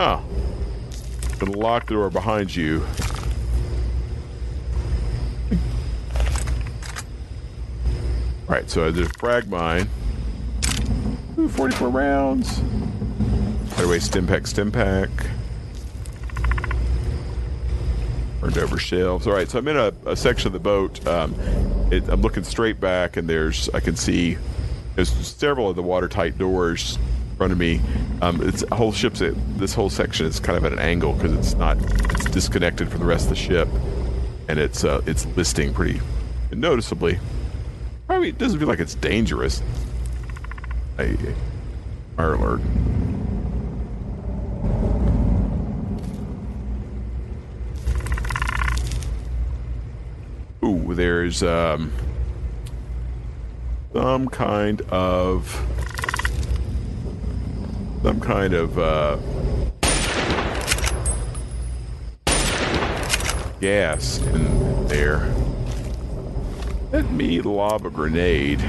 [0.00, 0.24] Oh,
[1.38, 2.84] gonna lock the door behind you.
[8.62, 9.88] Right, so there's frag mine.
[11.36, 12.60] Ooh, 44 rounds.
[12.60, 15.10] By the way, stimpak, stim pack.
[18.40, 19.26] Burned over shelves.
[19.26, 21.04] All right, so I'm in a, a section of the boat.
[21.08, 21.34] Um,
[21.90, 24.38] it, I'm looking straight back, and there's I can see
[24.94, 26.98] there's several of the watertight doors
[27.30, 27.80] in front of me.
[28.20, 29.20] Um, it's a whole ship's
[29.56, 31.78] this whole section is kind of at an angle because it's not
[32.12, 33.66] it's disconnected from the rest of the ship,
[34.48, 36.00] and it's uh, it's listing pretty
[36.52, 37.18] noticeably.
[38.22, 39.60] Probably it doesn't feel like it's dangerous.
[40.96, 41.16] Hey,
[42.14, 42.60] fire alert.
[50.62, 51.92] Ooh, there's um,
[53.92, 55.48] some kind of
[58.04, 59.16] some kind of uh,
[63.60, 65.28] gas in there.
[66.92, 68.60] Let me lob a grenade.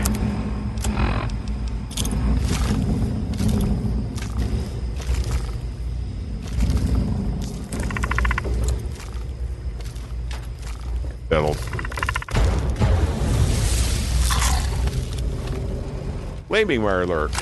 [11.27, 11.55] That'll
[16.47, 17.33] Flaming Mirelurk.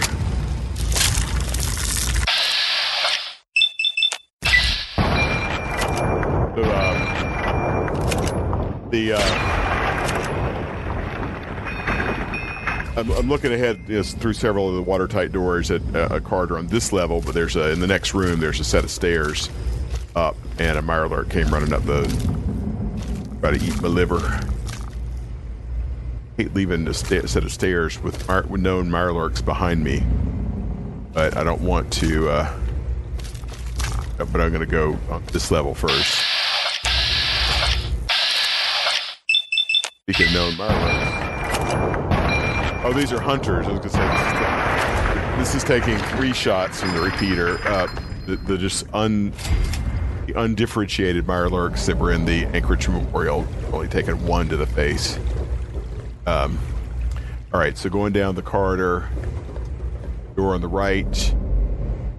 [6.55, 6.95] The, uh,
[8.89, 9.61] the, uh,
[12.97, 16.21] I'm, I'm looking ahead you know, through several of the watertight doors at uh, a
[16.21, 18.91] corridor on this level, but there's a, in the next room, there's a set of
[18.91, 19.49] stairs
[20.15, 22.03] up, and a Mirelurk came running up the,
[23.39, 24.41] try to eat my liver
[26.37, 30.03] hate leaving a sta- set of stairs with, Mar- with known Mirelurks behind me,
[31.13, 32.29] but I don't want to.
[32.29, 32.57] Uh,
[34.17, 36.23] but I'm going to go on this level first.
[40.03, 41.20] Speaking of known Mirelurks.
[42.84, 43.67] Oh, these are hunters.
[43.67, 47.59] I was to say this is taking three shots from the repeater.
[47.67, 47.88] Uh,
[48.25, 49.32] the, the just un
[50.36, 55.19] undifferentiated Mirelurks that were in the Anchorage Memorial only taking one to the face.
[56.25, 56.57] Um,
[57.53, 59.09] all right, so going down the corridor,
[60.36, 61.36] door on the right,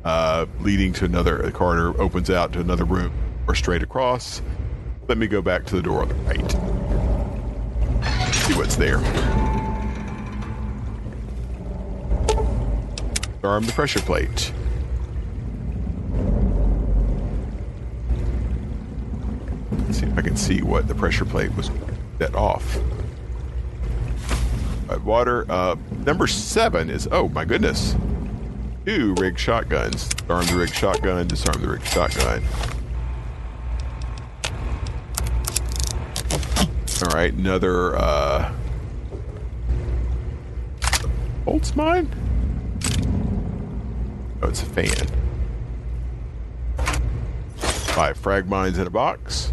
[0.05, 3.13] uh, leading to another the corridor opens out to another room
[3.49, 4.43] or straight across.
[5.09, 6.53] Let me go back to the door on the right.
[8.33, 9.01] See what's there.
[13.43, 14.53] Arm the pressure plate.
[19.73, 21.71] Let's see if I can see what the pressure plate was
[22.19, 22.79] set off.
[25.05, 25.51] Water.
[25.51, 27.97] Uh, number seven is oh my goodness,
[28.85, 30.09] two rig shotguns.
[30.29, 31.27] Arm the rig shotgun.
[31.27, 32.43] Disarm the rig shotgun.
[37.03, 38.53] All right, another uh,
[41.45, 42.09] bolts mine.
[44.43, 45.07] Oh, it's a fan.
[47.57, 49.53] Five frag mines in a box.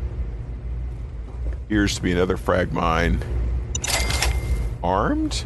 [1.51, 3.21] Appears to be another frag mine
[4.83, 5.45] armed.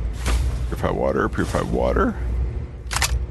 [0.67, 2.15] Purify water, purify water.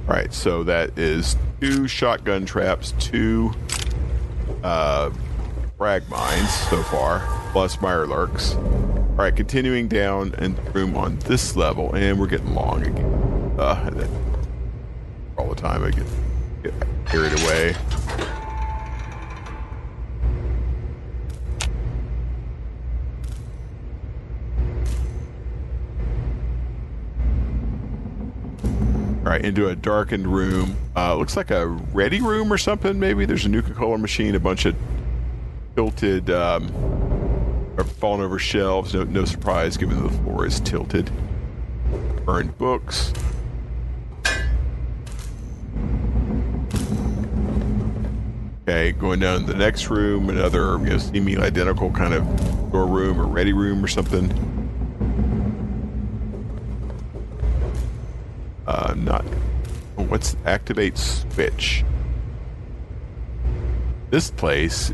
[0.06, 3.52] All right, so that is two shotgun traps, two
[4.62, 5.10] uh,
[5.78, 7.20] frag mines so far,
[7.52, 8.56] plus Mirelurks.
[9.12, 13.54] All right, continuing down and room on this level, and we're getting long again.
[13.58, 13.90] Uh,
[15.54, 16.06] the time I get,
[16.62, 16.74] get
[17.06, 17.74] carried away.
[29.18, 30.76] All right, into a darkened room.
[30.96, 32.98] Uh, looks like a ready room or something.
[32.98, 34.74] Maybe there's a Nuka Cola machine, a bunch of
[35.76, 36.70] tilted, um,
[37.76, 38.94] or fallen over shelves.
[38.94, 41.10] No, no surprise, given the floor is tilted.
[42.24, 43.12] Burned books.
[48.62, 53.20] Okay, going down the next room, another you know, seemingly identical kind of door room
[53.20, 54.30] or ready room or something.
[58.64, 59.24] Uh, not.
[59.96, 61.84] What's activate switch?
[64.10, 64.92] This place,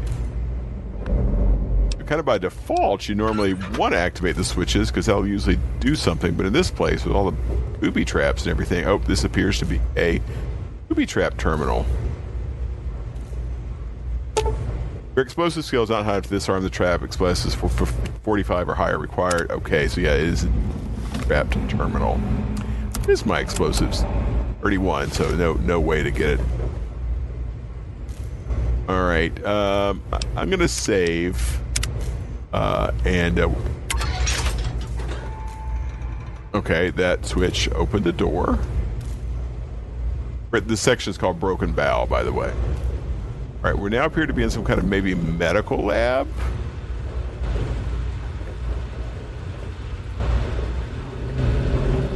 [2.07, 5.95] kind of by default, you normally want to activate the switches because they'll usually do
[5.95, 6.35] something.
[6.35, 7.37] But in this place, with all the
[7.81, 10.23] booby traps and everything, oh, this appears to be a
[10.89, 11.85] booby trap terminal.
[15.19, 17.03] Your explosive skills not high enough to disarm the trap.
[17.03, 19.51] Explosives for, for 45 or higher required.
[19.51, 20.47] Okay, so yeah, it is
[21.23, 22.21] trapped terminal.
[23.09, 24.05] Is my explosives?
[24.63, 26.41] 31, so no no way to get it.
[28.89, 30.05] All right, um,
[30.37, 31.59] I'm gonna save,
[32.53, 33.51] uh, and uh,
[36.55, 38.57] okay, that switch opened the door.
[40.53, 42.53] This section is called Broken Bow, by the way.
[43.65, 46.29] All right, we now appear to be in some kind of maybe medical lab.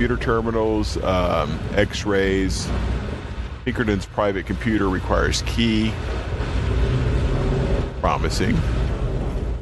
[0.02, 2.68] computer terminals, um, X-rays.
[3.64, 5.92] Pinkerton's private computer requires key.
[8.00, 8.58] Promising.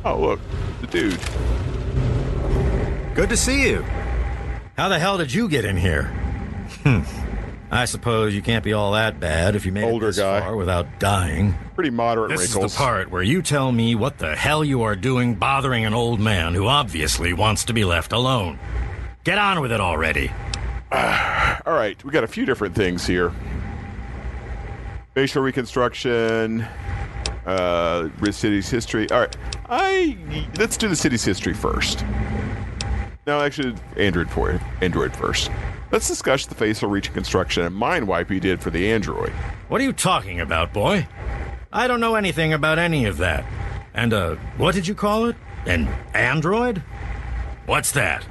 [0.03, 0.41] Oh look,
[0.81, 1.21] the dude.
[3.15, 3.85] Good to see you.
[4.79, 6.05] How the hell did you get in here?
[6.85, 7.03] Hmm.
[7.71, 10.41] I suppose you can't be all that bad if you made Older it this guy.
[10.41, 11.55] far without dying.
[11.81, 12.73] Pretty moderate This wrinkles.
[12.73, 15.95] is the part where you tell me what the hell you are doing bothering an
[15.95, 18.59] old man who obviously wants to be left alone.
[19.25, 20.31] Get on with it already.
[20.93, 23.33] All right, we got a few different things here.
[25.15, 26.67] Facial reconstruction,
[27.47, 29.11] uh, city's history.
[29.11, 29.37] All right,
[29.71, 30.19] I
[30.59, 32.05] let's do the city's history first.
[33.27, 35.51] No, actually, Android for Android first.
[35.93, 39.33] Let's discuss the facial reconstruction and mind wipe you did for the Android.
[39.69, 41.09] What are you talking about, boy?
[41.73, 43.45] I don't know anything about any of that.
[43.95, 45.37] And, uh, what did you call it?
[45.67, 46.83] An android?
[47.67, 48.25] What's that?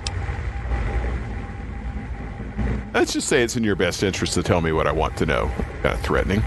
[2.93, 5.25] Let's just say it's in your best interest to tell me what I want to
[5.25, 5.51] know.
[5.83, 6.43] Kind of threatening.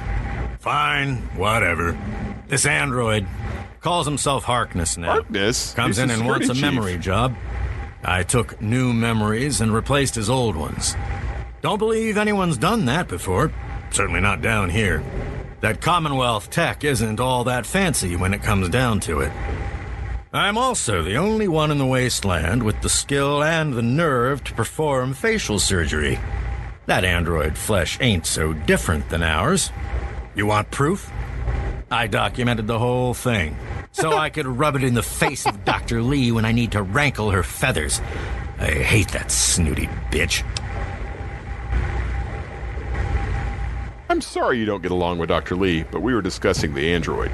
[0.59, 1.97] Fine, whatever.
[2.49, 3.26] This android
[3.80, 5.12] calls himself Harkness now.
[5.12, 5.72] Harkness?
[5.74, 6.62] Comes He's in and wants a chief.
[6.62, 7.34] memory job.
[8.05, 10.97] I took new memories and replaced his old ones.
[11.62, 13.53] Don't believe anyone's done that before.
[13.90, 15.03] Certainly not down here.
[15.63, 19.31] That Commonwealth tech isn't all that fancy when it comes down to it.
[20.33, 24.55] I'm also the only one in the wasteland with the skill and the nerve to
[24.55, 26.19] perform facial surgery.
[26.87, 29.71] That android flesh ain't so different than ours.
[30.35, 31.09] You want proof?
[31.93, 33.57] I documented the whole thing
[33.93, 36.03] so I could rub it in the face of Dr.
[36.03, 38.01] Lee when I need to rankle her feathers.
[38.59, 40.43] I hate that snooty bitch.
[44.13, 45.57] I'm sorry you don't get along with Dr.
[45.57, 47.31] Lee, but we were discussing the Android.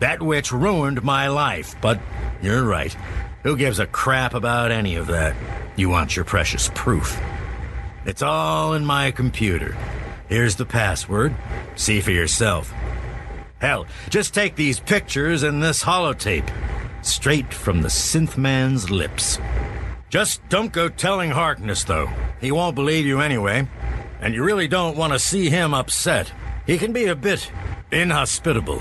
[0.00, 2.00] That witch ruined my life, but
[2.42, 2.92] you're right.
[3.44, 5.36] Who gives a crap about any of that?
[5.76, 7.20] You want your precious proof.
[8.04, 9.76] It's all in my computer.
[10.28, 11.36] Here's the password.
[11.76, 12.74] See for yourself.
[13.60, 16.50] Hell, just take these pictures and this holotape.
[17.02, 19.38] Straight from the synth man's lips.
[20.10, 22.10] Just don't go telling Harkness, though.
[22.40, 23.68] He won't believe you anyway.
[24.22, 26.32] And you really don't want to see him upset.
[26.64, 27.50] He can be a bit
[27.90, 28.80] inhospitable.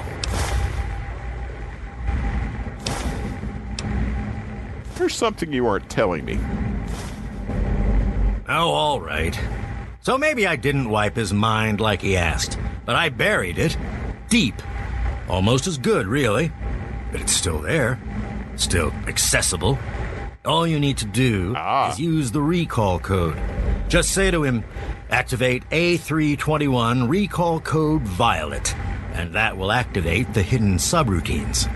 [4.95, 6.39] There's something you aren't telling me.
[8.47, 9.37] Oh, all right.
[10.01, 13.75] So maybe I didn't wipe his mind like he asked, but I buried it
[14.29, 14.61] deep.
[15.27, 16.51] Almost as good, really.
[17.11, 17.99] But it's still there,
[18.57, 19.79] still accessible.
[20.45, 21.91] All you need to do ah.
[21.91, 23.39] is use the recall code.
[23.89, 24.63] Just say to him,
[25.11, 28.75] activate A321 recall code Violet,
[29.13, 31.69] and that will activate the hidden subroutines.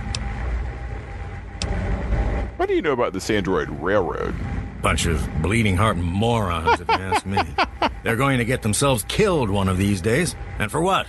[2.57, 4.33] What do you know about this Android Railroad?
[4.81, 7.39] Bunch of bleeding heart morons, if you ask me.
[8.03, 10.35] They're going to get themselves killed one of these days.
[10.57, 11.07] And for what?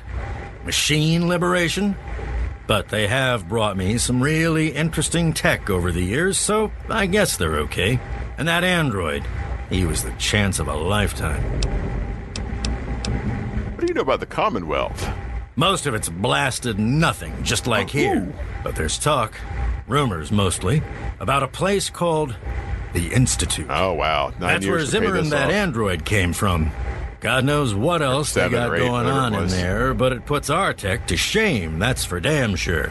[0.65, 1.97] Machine liberation?
[2.67, 7.37] But they have brought me some really interesting tech over the years, so I guess
[7.37, 8.01] they're okay.
[8.39, 9.25] And that android,
[9.71, 11.61] he was the chance of a lifetime.
[13.97, 15.11] What do you know about the Commonwealth?
[15.57, 18.35] Most of it's blasted nothing, just like oh, here.
[18.63, 19.35] But there's talk,
[19.89, 20.83] rumors mostly,
[21.19, 22.37] about a place called
[22.93, 23.69] the Institute.
[23.71, 24.35] Oh, wow.
[24.39, 25.53] Nine That's where Zimmer and that off.
[25.53, 26.73] android came from.
[27.21, 30.75] God knows what else they got eight, going on in there, but it puts our
[30.75, 32.91] tech to shame, that's for damn sure.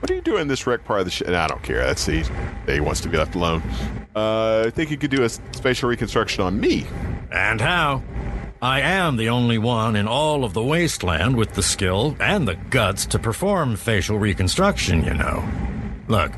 [0.00, 1.28] What are you doing this wreck part of the ship?
[1.28, 1.78] I don't care.
[1.78, 2.24] That's he.
[2.66, 3.62] He wants to be left alone.
[4.16, 6.86] Uh, I think you could do a spatial reconstruction on me.
[7.30, 8.02] And how?
[8.62, 12.54] I am the only one in all of the wasteland with the skill and the
[12.54, 15.46] guts to perform facial reconstruction, you know.
[16.08, 16.32] Look,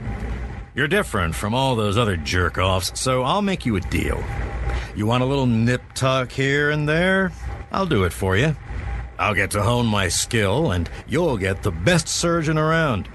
[0.74, 4.24] you're different from all those other jerk offs, so I'll make you a deal.
[4.96, 7.30] You want a little nip tuck here and there?
[7.70, 8.56] I'll do it for you.
[9.20, 13.08] I'll get to hone my skill, and you'll get the best surgeon around.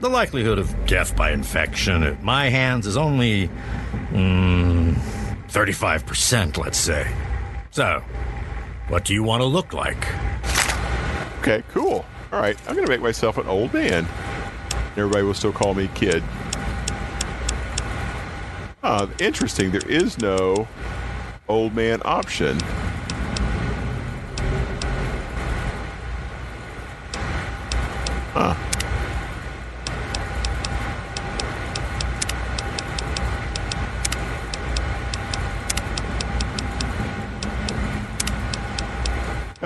[0.00, 3.50] The likelihood of death by infection at my hands is only.
[4.10, 4.94] Mm,
[5.48, 7.10] 35%, let's say.
[7.70, 8.02] So,
[8.88, 10.06] what do you want to look like?
[11.40, 12.04] Okay, cool.
[12.32, 14.06] All right, I'm going to make myself an old man.
[14.96, 16.22] Everybody will still call me kid.
[18.82, 19.70] Uh, interesting.
[19.70, 20.68] There is no
[21.48, 22.58] old man option.
[28.32, 28.67] Huh.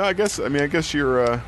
[0.05, 0.41] I guess.
[0.41, 1.25] I mean, I guess you're.
[1.25, 1.41] Uh,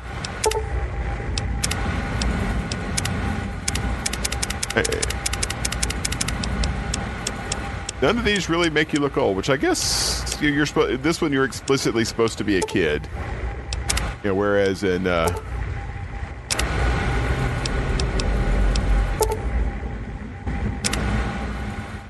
[8.01, 11.01] none of these really make you look old, which I guess you're, supposed.
[11.03, 13.07] This one you're explicitly supposed to be a kid.
[14.23, 15.29] You know, whereas in uh,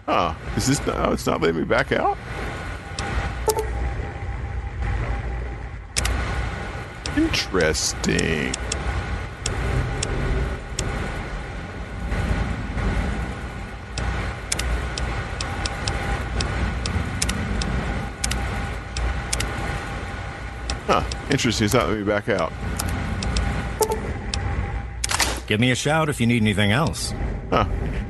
[0.05, 1.11] huh, is this no?
[1.11, 2.17] It's not letting me back out.
[7.36, 8.53] Interesting.
[20.88, 21.03] Huh.
[21.29, 21.65] Interesting.
[21.65, 22.53] It's not letting me back out.
[25.45, 27.13] Give me a shout if you need anything else.
[27.49, 27.65] Huh.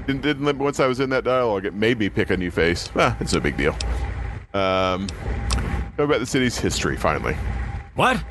[0.06, 2.92] Didn't, didn't once I was in that dialogue, it made me pick a new face.
[2.96, 3.74] Ah, it's no big deal.
[4.54, 5.08] Um,
[5.98, 7.36] how about the city's history, finally?
[7.96, 8.24] What?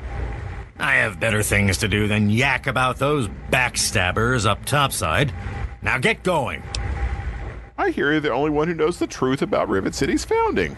[0.95, 5.33] I have better things to do than yak about those backstabbers up topside.
[5.81, 6.63] Now get going.
[7.77, 10.73] I hear you're the only one who knows the truth about Rivet City's founding.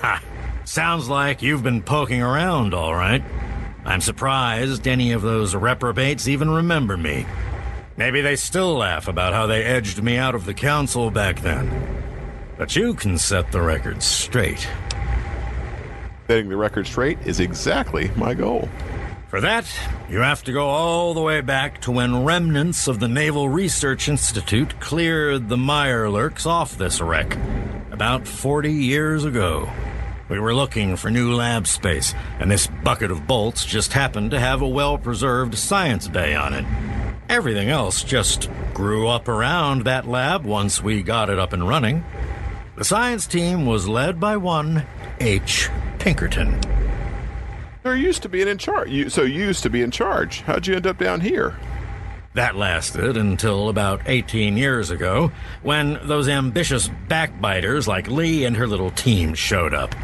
[0.00, 0.22] Ha!
[0.64, 3.24] Sounds like you've been poking around, all right.
[3.84, 7.26] I'm surprised any of those reprobates even remember me.
[7.96, 12.04] Maybe they still laugh about how they edged me out of the council back then.
[12.56, 14.68] But you can set the record straight.
[16.28, 18.68] Setting the record straight is exactly my goal.
[19.28, 19.66] For that,
[20.10, 24.08] you have to go all the way back to when remnants of the Naval Research
[24.08, 27.36] Institute cleared the Mirelurks off this wreck
[27.90, 29.70] about 40 years ago.
[30.28, 34.40] We were looking for new lab space, and this bucket of bolts just happened to
[34.40, 36.64] have a well preserved science bay on it.
[37.28, 42.04] Everything else just grew up around that lab once we got it up and running.
[42.76, 44.86] The science team was led by one
[45.20, 45.68] H.
[46.02, 46.58] Pinkerton.
[47.84, 48.90] There used to be an in charge.
[48.90, 50.40] You, so you used to be in charge.
[50.40, 51.56] How'd you end up down here?
[52.34, 55.30] That lasted until about 18 years ago,
[55.62, 59.94] when those ambitious backbiters like Lee and her little team showed up.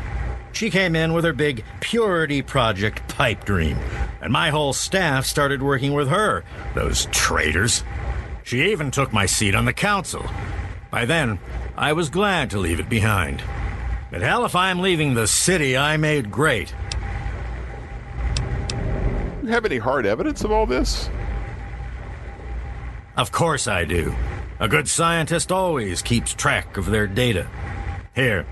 [0.53, 3.76] She came in with her big Purity Project pipe dream,
[4.20, 6.44] and my whole staff started working with her,
[6.76, 7.82] those traitors.
[8.44, 10.24] She even took my seat on the council.
[10.92, 11.40] By then,
[11.76, 13.42] I was glad to leave it behind.
[14.11, 16.74] But hell, if I'm leaving the city I made great,
[19.42, 21.09] You have any hard evidence of all this?
[23.16, 24.14] Of course I do.
[24.61, 27.46] A good scientist always keeps track of their data.
[28.14, 28.44] Here,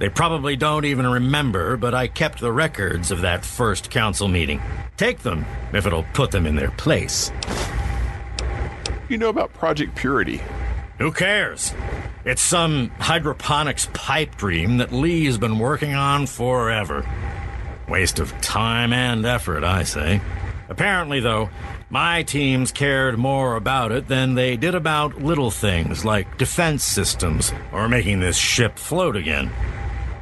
[0.00, 4.60] they probably don't even remember, but I kept the records of that first council meeting.
[4.96, 7.30] Take them if it'll put them in their place.
[9.08, 10.42] You know about Project Purity?
[10.98, 11.72] Who cares?
[12.24, 17.06] It's some hydroponics pipe dream that Lee's been working on forever.
[17.86, 20.22] Waste of time and effort, I say.
[20.70, 21.50] Apparently, though,
[21.90, 27.52] my teams cared more about it than they did about little things like defense systems
[27.72, 29.52] or making this ship float again.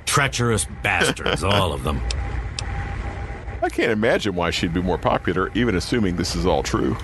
[0.04, 2.00] Treacherous bastards, all of them.
[3.62, 6.96] I can't imagine why she'd be more popular, even assuming this is all true.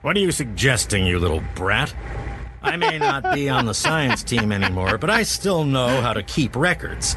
[0.00, 1.94] What are you suggesting, you little brat?
[2.66, 6.22] I may not be on the science team anymore, but I still know how to
[6.22, 7.14] keep records.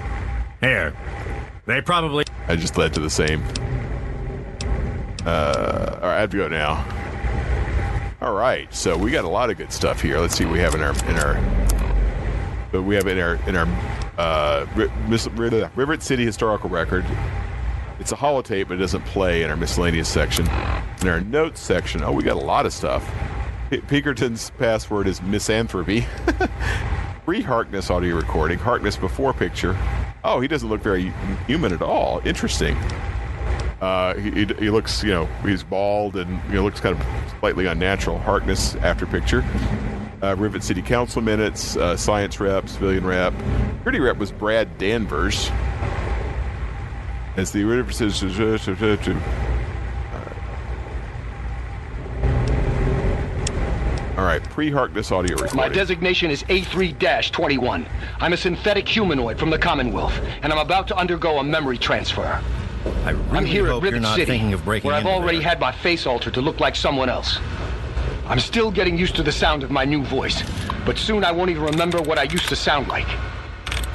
[0.61, 0.95] Here,
[1.65, 2.25] they probably.
[2.47, 3.43] I just led to the same.
[5.25, 6.85] Uh, all right, I have to go now.
[8.21, 10.19] All right, so we got a lot of good stuff here.
[10.19, 12.69] Let's see what we have in our in our.
[12.71, 13.67] But we have in our in our
[14.19, 15.27] uh, Ri- Mis-
[16.05, 17.05] City historical record.
[17.99, 20.45] It's a holotape, but it doesn't play in our miscellaneous section.
[21.01, 23.03] In our notes section, oh, we got a lot of stuff.
[23.69, 26.07] Pinkerton's password is misanthropy.
[27.25, 28.57] Free Harkness audio recording.
[28.57, 29.77] Harkness before picture.
[30.23, 31.13] Oh, he doesn't look very
[31.45, 32.19] human at all.
[32.25, 32.75] Interesting.
[33.79, 37.05] Uh, he, he, he looks, you know, he's bald and know, looks kind of
[37.39, 38.17] slightly unnatural.
[38.17, 39.45] Harkness after picture.
[40.21, 41.77] Uh, Rivet City Council minutes.
[41.77, 43.33] Uh, science rep, civilian rep.
[43.77, 45.51] Security rep was Brad Danvers.
[47.37, 49.15] As the Rivet City.
[54.29, 55.57] All right, pre-Harkness audio recording.
[55.57, 57.89] My designation is A3-21.
[58.19, 60.13] I'm a synthetic humanoid from the Commonwealth,
[60.43, 62.39] and I'm about to undergo a memory transfer.
[63.05, 65.07] I really I'm here hope at Rivet you're not City, thinking of breaking where I've
[65.07, 65.47] already there.
[65.47, 67.39] had my face altered to look like someone else.
[68.27, 70.43] I'm still getting used to the sound of my new voice,
[70.85, 73.07] but soon I won't even remember what I used to sound like.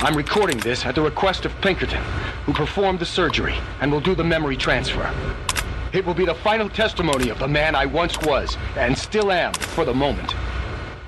[0.01, 2.03] I'm recording this at the request of Pinkerton,
[2.45, 5.09] who performed the surgery and will do the memory transfer.
[5.95, 9.53] It will be the final testimony of the man I once was and still am
[9.53, 10.35] for the moment.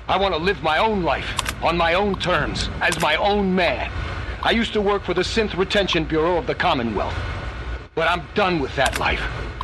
[0.07, 3.91] I want to live my own life on my own terms as my own man.
[4.41, 7.13] I used to work for the Synth Retention Bureau of the Commonwealth,
[7.95, 9.21] but I'm done with that life.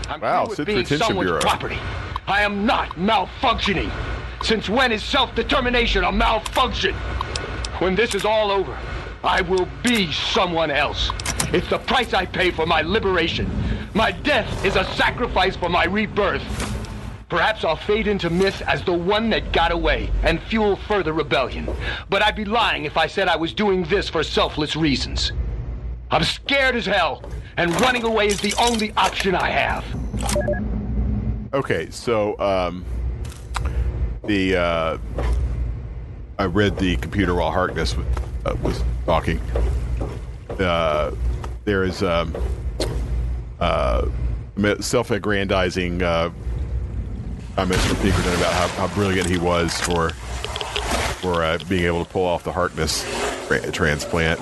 [0.10, 1.40] I'm Wow, with Synth being Retention someone's Bureau.
[1.40, 1.80] property.
[2.28, 3.92] I am not malfunctioning.
[4.44, 6.96] Since when is self-determination a malfunction?
[7.80, 8.78] When this is all over,
[9.24, 11.12] I will be someone else.
[11.54, 13.50] It's the price I pay for my liberation.
[13.96, 16.42] My death is a sacrifice for my rebirth.
[17.30, 21.70] Perhaps I'll fade into myth as the one that got away and fuel further rebellion.
[22.10, 25.32] But I'd be lying if I said I was doing this for selfless reasons.
[26.10, 27.24] I'm scared as hell,
[27.58, 29.86] and running away is the only option I have.
[31.54, 32.84] Okay, so um,
[34.26, 34.98] the uh,
[36.40, 38.08] I read the computer while Harkness was,
[38.46, 39.40] uh, was talking.
[40.50, 41.12] Uh,
[41.66, 42.36] there is um,
[43.60, 44.08] uh,
[44.80, 46.32] self-aggrandizing uh,
[47.56, 50.10] comments from Pinkerton about how, how brilliant he was for
[51.24, 53.06] for uh, being able to pull off the Harkness
[53.48, 54.40] tra- transplant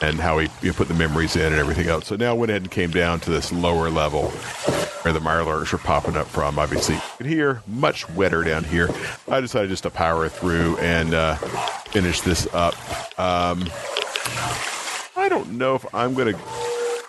[0.00, 2.06] and how he you know, put the memories in and everything else.
[2.06, 4.30] So now went ahead and came down to this lower level
[5.02, 6.58] where the Mirelurks were popping up from.
[6.58, 8.90] Obviously, you can hear much wetter down here.
[9.28, 12.74] I decided just to power through and uh, finish this up.
[13.18, 13.68] Um,
[15.16, 16.67] I don't know if I'm going to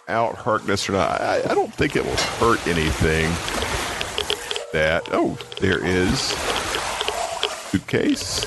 [0.10, 1.22] out Harkness or not.
[1.22, 3.30] I, I don't think it will hurt anything.
[4.74, 6.20] That oh, there is
[7.72, 8.46] suitcase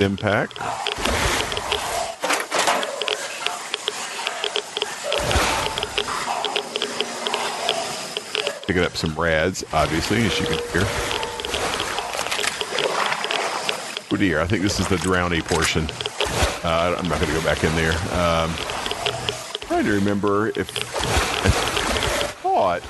[0.00, 0.54] impact.
[8.66, 10.82] Picking up some rads, obviously, as you can hear.
[14.10, 15.84] Oh dear, I think this is the drowny portion.
[16.64, 17.92] Uh, I'm not going to go back in there.
[18.12, 18.77] Um,
[19.78, 21.50] trying to remember if I
[22.42, 22.82] thought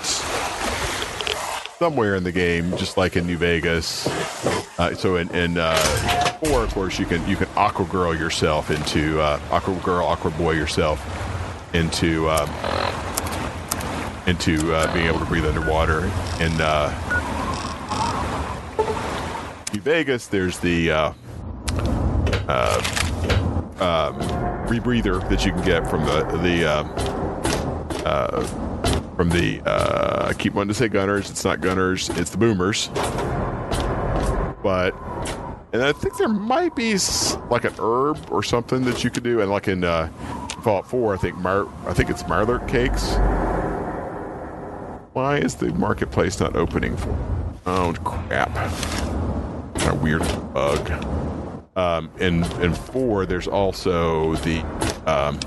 [1.79, 4.07] somewhere in the game, just like in New Vegas.
[4.79, 5.77] Uh, so in, in uh,
[6.43, 10.31] four, of course, you can you can aqua girl yourself into uh, aqua girl, aqua
[10.31, 10.99] boy yourself
[11.75, 12.49] into um,
[14.27, 16.05] into uh, being able to breathe underwater.
[16.41, 16.89] In uh,
[19.75, 21.13] New Vegas, there's the uh,
[22.49, 22.83] uh,
[23.79, 24.38] um,
[24.69, 26.93] rebreather that you can get from the the um,
[28.05, 28.43] uh,
[29.17, 31.31] from the uh, I keep wanting to say gunners.
[31.31, 32.09] It's not gunners.
[32.11, 32.89] It's the boomers.
[34.63, 34.95] But
[35.73, 36.97] and I think there might be
[37.51, 39.41] like an herb or something that you could do.
[39.41, 40.09] And like in uh,
[40.63, 43.15] Fallout Four, I think Mar- I think it's Marlert cakes.
[45.15, 47.17] Why is the marketplace not opening for?
[47.67, 48.55] Oh crap!
[49.87, 50.21] Of weird
[50.53, 51.18] bug.
[51.79, 54.63] Um, in in four, there's also the
[55.07, 55.39] um,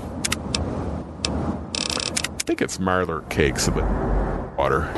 [1.26, 3.84] I think it's Marler cakes, but
[4.56, 4.90] water.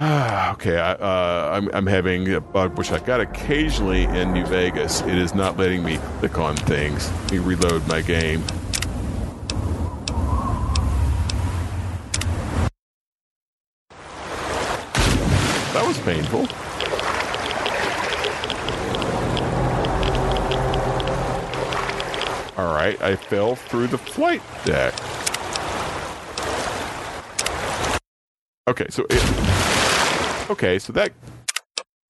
[0.00, 4.44] Ah, okay, I, uh, I'm, I'm having a bug which I got occasionally in New
[4.46, 5.02] Vegas.
[5.02, 7.12] It is not letting me click on things.
[7.12, 8.42] Let me reload my game.
[15.72, 16.48] That was painful.
[22.74, 24.92] All right, I fell through the flight deck.
[28.66, 31.12] Okay, so it, okay, so that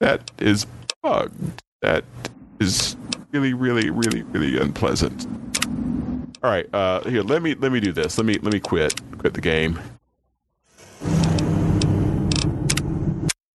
[0.01, 0.67] that is
[1.03, 1.35] bugged.
[1.83, 2.05] That
[2.61, 2.97] is
[3.33, 5.27] really, really, really, really unpleasant.
[6.43, 8.17] All right, uh, here let me let me do this.
[8.17, 9.79] Let me let me quit quit the game.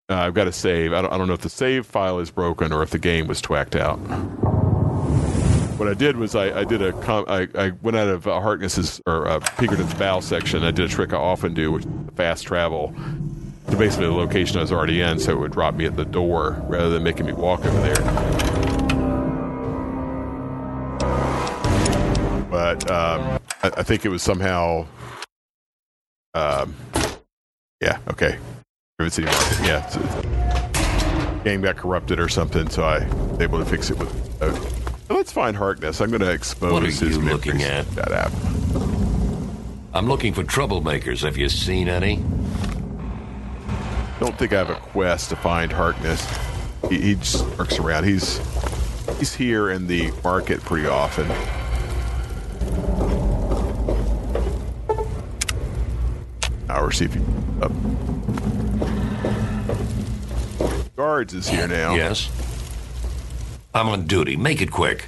[0.07, 0.93] Uh, I've got to save.
[0.93, 3.25] I don't, I don't know if the save file is broken or if the game
[3.25, 3.99] was twacked out.
[5.79, 8.41] What I did was I, I did a com- I, I went out of uh,
[8.41, 10.61] Harkness's or uh, Pinkerton's bow section.
[10.61, 12.93] I did a trick I often do, which is fast travel
[13.69, 16.03] to basically the location I was already in, so it would drop me at the
[16.03, 17.95] door rather than making me walk over there.
[22.51, 24.85] But um, I, I think it was somehow,
[26.33, 26.75] um,
[27.79, 28.37] yeah, okay,
[28.99, 31.41] Rivet City Market, yeah.
[31.45, 34.41] Game got corrupted or something, so I was able to fix it with.
[34.41, 34.78] Uh,
[35.09, 36.01] Oh, let's find Harkness.
[36.01, 37.89] I'm going to expose What are his you looking at?
[37.91, 38.31] That app.
[39.93, 41.21] I'm looking for troublemakers.
[41.23, 42.17] Have you seen any?
[44.19, 46.25] Don't think I have a quest to find Harkness.
[46.89, 48.03] He, he just lurks around.
[48.03, 48.37] He's
[49.17, 51.29] he's here in the market pretty often.
[57.01, 57.21] If he
[57.61, 57.71] up.
[60.95, 61.93] Guards is here now.
[61.93, 62.48] Yes.
[63.73, 64.35] I'm on duty.
[64.35, 65.05] Make it quick.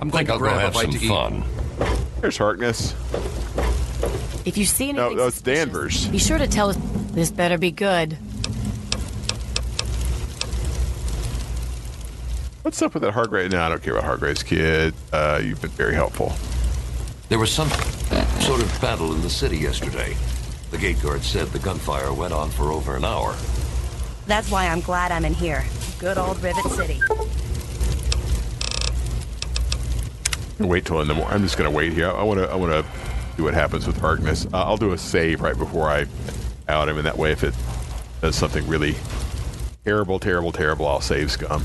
[0.00, 1.08] I'm Think going to I'll go grab a have bite some to eat.
[1.08, 1.44] fun.
[2.20, 2.92] There's Harkness.
[4.44, 6.06] If you see anything, No, anything, that's Danvers.
[6.08, 6.76] be sure to tell us.
[7.12, 8.12] This better be good.
[12.62, 13.50] What's up with that Hargrave?
[13.52, 14.92] No, I don't care about Hargrave's kid.
[15.12, 16.32] Uh, you've been very helpful.
[17.28, 17.68] There was some
[18.40, 20.16] sort of battle in the city yesterday.
[20.70, 23.34] The gate guard said the gunfire went on for over an hour.
[24.26, 25.64] That's why I'm glad I'm in here.
[25.98, 27.00] Good old Rivet City.
[30.60, 31.34] Wait till in the morning.
[31.34, 32.10] I'm just gonna wait here.
[32.10, 32.48] I want to.
[32.48, 32.84] I want to
[33.36, 34.46] see what happens with Harkness.
[34.46, 36.06] Uh, I'll do a save right before I
[36.68, 37.54] out him, and that way, if it
[38.20, 38.94] does something really
[39.84, 41.64] terrible, terrible, terrible, I'll save scum.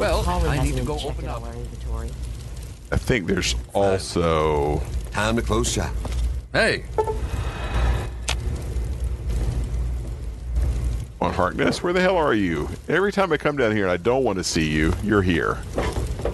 [0.00, 1.42] Well, Holly I need to go open up.
[1.42, 2.08] our inventory.
[2.90, 5.94] I think there's also time to close shop.
[6.54, 6.84] Hey,
[11.20, 11.82] on Harkness.
[11.82, 12.70] Where the hell are you?
[12.88, 15.58] Every time I come down here and I don't want to see you, you're here.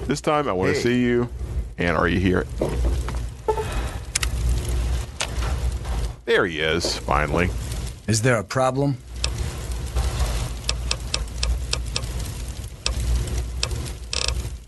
[0.07, 1.29] This time I want to see you,
[1.77, 2.47] and are you here?
[6.25, 7.51] There he is, finally.
[8.07, 8.99] Is there a problem?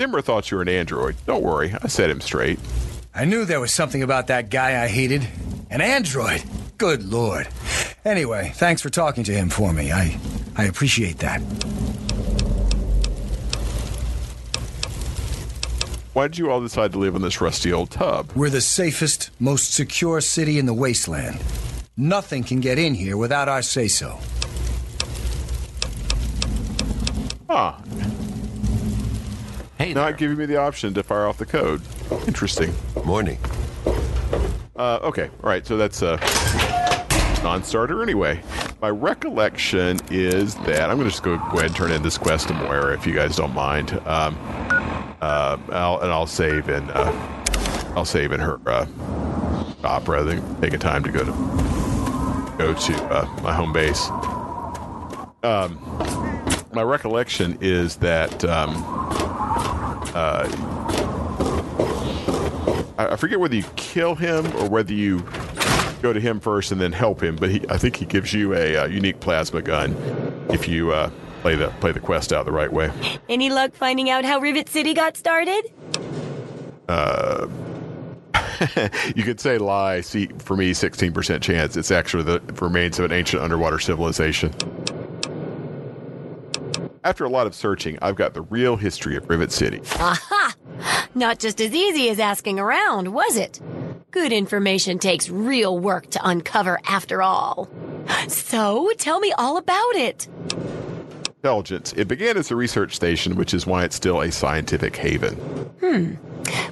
[0.09, 1.17] Zimmer thought you were an android.
[1.27, 2.59] Don't worry, I set him straight.
[3.15, 5.29] I knew there was something about that guy I hated.
[5.69, 6.43] An android.
[6.79, 7.47] Good lord.
[8.07, 9.93] Anyway, thanks for talking to him for me.
[9.93, 10.19] I
[10.57, 11.41] I appreciate that.
[16.15, 18.33] Why did you all decide to live in this rusty old tub?
[18.35, 21.39] We're the safest, most secure city in the wasteland.
[21.99, 24.19] Nothing can get in here without our say so.
[27.51, 27.83] Ah,
[29.79, 31.81] Hey, not giving me the option to fire off the code.
[32.27, 32.75] Interesting.
[33.05, 33.39] Morning.
[34.75, 36.17] Uh, okay, all right, so that's a
[37.45, 38.43] non-starter anyway.
[38.83, 42.19] My recollection is that I'm going to just go, go ahead and turn in this
[42.19, 43.93] quest to Moira if you guys don't mind.
[44.05, 44.37] Um,
[45.21, 48.85] uh, I'll, and I'll save in uh, I'll save in her uh,
[49.81, 51.33] shop rather than taking time to go to
[52.59, 54.09] go to uh, my home base.
[55.45, 55.79] Um,
[56.73, 58.75] my recollection is that um,
[60.19, 60.49] uh,
[62.99, 65.21] I forget whether you kill him or whether you
[66.03, 67.37] go to him first and then help him.
[67.37, 69.97] But he, I think he gives you a, uh unique plasma gun
[70.51, 71.11] if you uh,
[71.43, 72.91] play the play the quest out the right way.
[73.29, 75.63] Any luck finding out how Rivet City got started?
[76.89, 77.47] Uh,
[79.15, 80.01] you could say lie.
[80.01, 81.77] See, for me, sixteen percent chance.
[81.77, 84.53] It's actually the remains of an ancient underwater civilization.
[87.05, 89.81] After a lot of searching, I've got the real history of Rivet City.
[90.01, 90.55] Aha!
[91.15, 93.61] Not just as easy as asking around, was it?
[94.11, 97.69] Good information takes real work to uncover after all.
[98.27, 100.27] So, tell me all about it.
[101.43, 101.93] Intelligence.
[101.97, 105.35] It began as a research station, which is why it's still a scientific haven.
[105.81, 106.15] Hmm.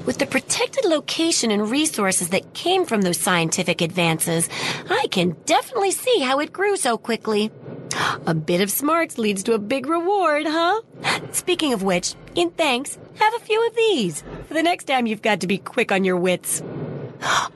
[0.07, 4.49] With the protected location and resources that came from those scientific advances,
[4.89, 7.51] I can definitely see how it grew so quickly.
[8.27, 10.83] A bit of smarts leads to a big reward, huh?
[11.33, 15.23] Speaking of which, in thanks, have a few of these for the next time you've
[15.23, 16.63] got to be quick on your wits.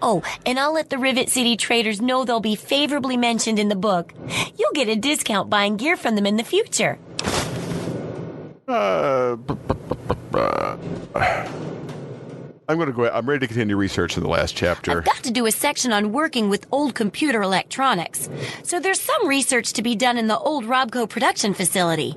[0.03, 3.76] Oh, and I'll let the Rivet City traders know they'll be favorably mentioned in the
[3.76, 4.14] book.
[4.57, 6.99] You'll get a discount buying gear from them in the future.
[8.66, 9.36] Uh,
[12.71, 13.11] I'm going to go.
[13.11, 14.99] I'm ready to continue research in the last chapter.
[14.99, 18.31] I've got to do a section on working with old computer electronics.
[18.62, 22.14] So there's some research to be done in the old Robco production facility.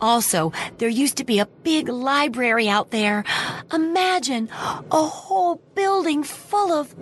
[0.00, 3.24] Also, there used to be a big library out there.
[3.72, 4.48] Imagine
[4.92, 6.94] a whole building full of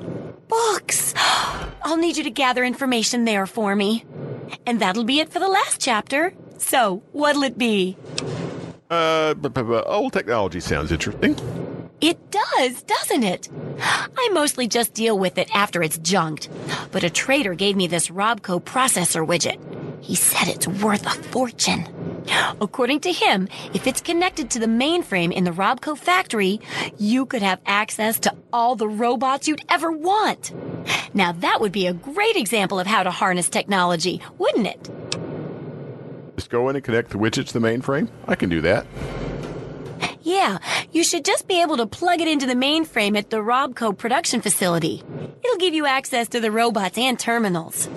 [0.49, 1.13] books.
[1.83, 4.07] I'll need you to gather information there for me.
[4.65, 6.33] And that'll be it for the last chapter.
[6.57, 7.99] So, what'll it be?
[8.89, 11.37] Uh, b- b- old technology sounds interesting.
[12.01, 13.49] It does, doesn't it?
[13.81, 16.49] I mostly just deal with it after it's junked.
[16.93, 19.59] But a trader gave me this Robco processor widget.
[20.03, 21.87] He said it's worth a fortune.
[22.61, 26.61] According to him, if it's connected to the mainframe in the Robco factory,
[26.97, 30.53] you could have access to all the robots you'd ever want.
[31.15, 34.91] Now that would be a great example of how to harness technology, wouldn't it?
[36.37, 38.09] Just go in and connect the widget to the mainframe.
[38.27, 38.87] I can do that.
[40.23, 40.59] Yeah,
[40.93, 44.41] you should just be able to plug it into the mainframe at the Robco production
[44.41, 45.03] facility.
[45.43, 47.89] It'll give you access to the robots and terminals.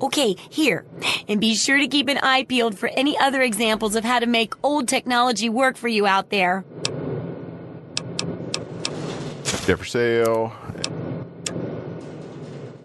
[0.00, 0.84] Okay, here.
[1.28, 4.26] And be sure to keep an eye peeled for any other examples of how to
[4.26, 6.64] make old technology work for you out there.
[9.66, 10.52] There for sale.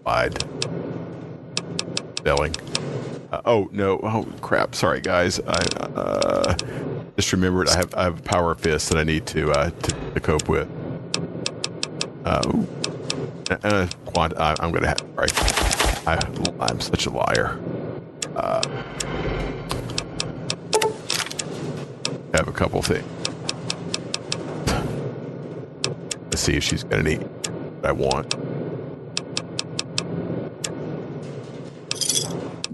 [0.04, 0.44] Lied.
[2.22, 2.54] Selling.
[3.32, 3.98] Uh, oh no!
[4.02, 4.74] Oh crap!
[4.74, 5.40] Sorry guys.
[5.40, 5.64] I
[5.96, 6.54] uh,
[7.16, 10.10] just remembered I have I have a power fist that I need to uh, to,
[10.14, 10.68] to cope with.
[12.24, 12.64] Uh.
[13.62, 15.00] Uh, quant- I, I'm gonna have.
[15.14, 15.28] Sorry.
[16.06, 16.18] I,
[16.60, 17.60] I'm such a liar.
[18.34, 18.62] Uh,
[22.32, 23.04] have a couple things.
[26.30, 28.34] Let's see if she's got any that I want.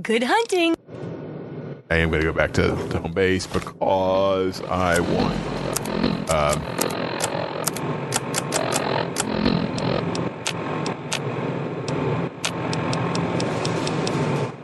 [0.02, 0.79] Good hunting.
[1.90, 6.30] I am going to go back to, to home base because I want.
[6.30, 6.62] Um,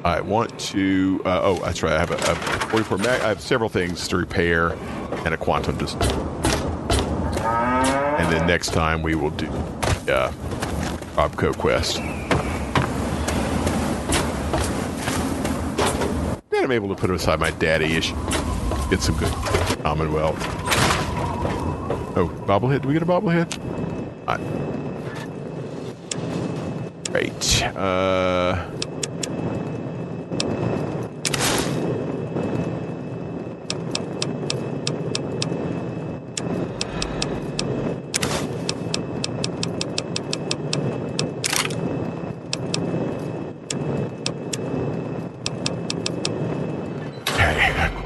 [0.05, 1.21] I want to.
[1.25, 1.95] Uh, oh, that's right.
[1.95, 2.35] I have a, a
[2.71, 3.21] 44 mag.
[3.23, 4.75] I have several things to repair
[5.25, 6.01] and a quantum just.
[7.43, 10.31] And then next time we will do uh,
[11.17, 11.99] Robco quest.
[16.53, 18.11] And I'm able to put aside my daddy ish.
[18.91, 19.33] Get some good
[19.85, 20.37] Commonwealth.
[22.17, 22.83] Oh, bobblehead.
[22.83, 23.57] Do we get a bobblehead?
[24.27, 24.39] I,
[27.13, 27.63] right.
[27.77, 28.69] Uh.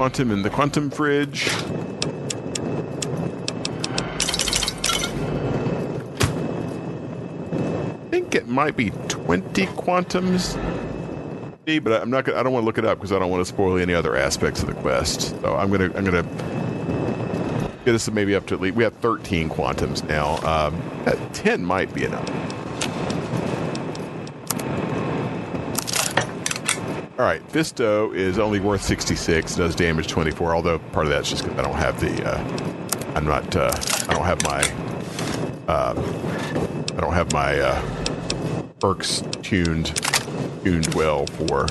[0.11, 1.47] quantum in the quantum fridge.
[7.47, 10.57] I think it might be 20 quantums.
[11.65, 12.25] But I'm not.
[12.25, 13.93] Gonna, I don't want to look it up because I don't want to spoil any
[13.93, 15.29] other aspects of the quest.
[15.39, 15.93] So I'm gonna.
[15.95, 16.23] I'm gonna
[17.85, 18.75] get us maybe up to at least.
[18.75, 20.39] We have 13 quantums now.
[20.39, 20.81] Um,
[21.31, 22.40] 10 might be enough.
[27.21, 30.55] All right, Fisto is only worth 66, does damage 24.
[30.55, 33.71] Although part of that's just because I don't have the, uh, I'm not, uh,
[34.09, 34.63] I don't have my,
[35.71, 35.99] um,
[36.97, 37.79] I don't have my uh,
[38.79, 39.95] perks tuned,
[40.63, 41.67] tuned well for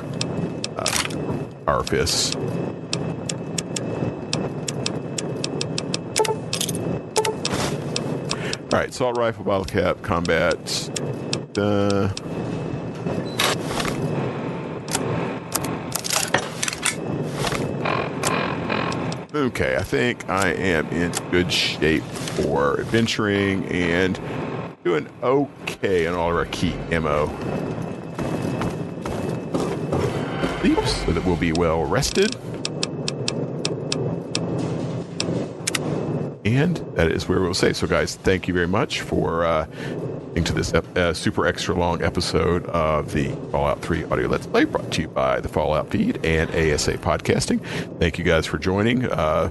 [0.79, 2.37] uh, our fists.
[8.37, 10.57] All right, assault rifle, bottle cap, combat.
[11.59, 12.13] Uh,
[19.51, 24.17] Okay, I think I am in good shape for adventuring and
[24.85, 27.27] doing okay on all of our key ammo.
[30.87, 32.37] So that we'll be well rested.
[36.47, 37.73] And that is where we'll say.
[37.73, 39.67] So, guys, thank you very much for uh,
[40.35, 44.65] to this ep- uh, super extra long episode of the Fallout 3 Audio Let's Play
[44.65, 47.61] brought to you by the Fallout Feed and ASA Podcasting.
[47.99, 49.05] Thank you guys for joining.
[49.05, 49.51] Uh,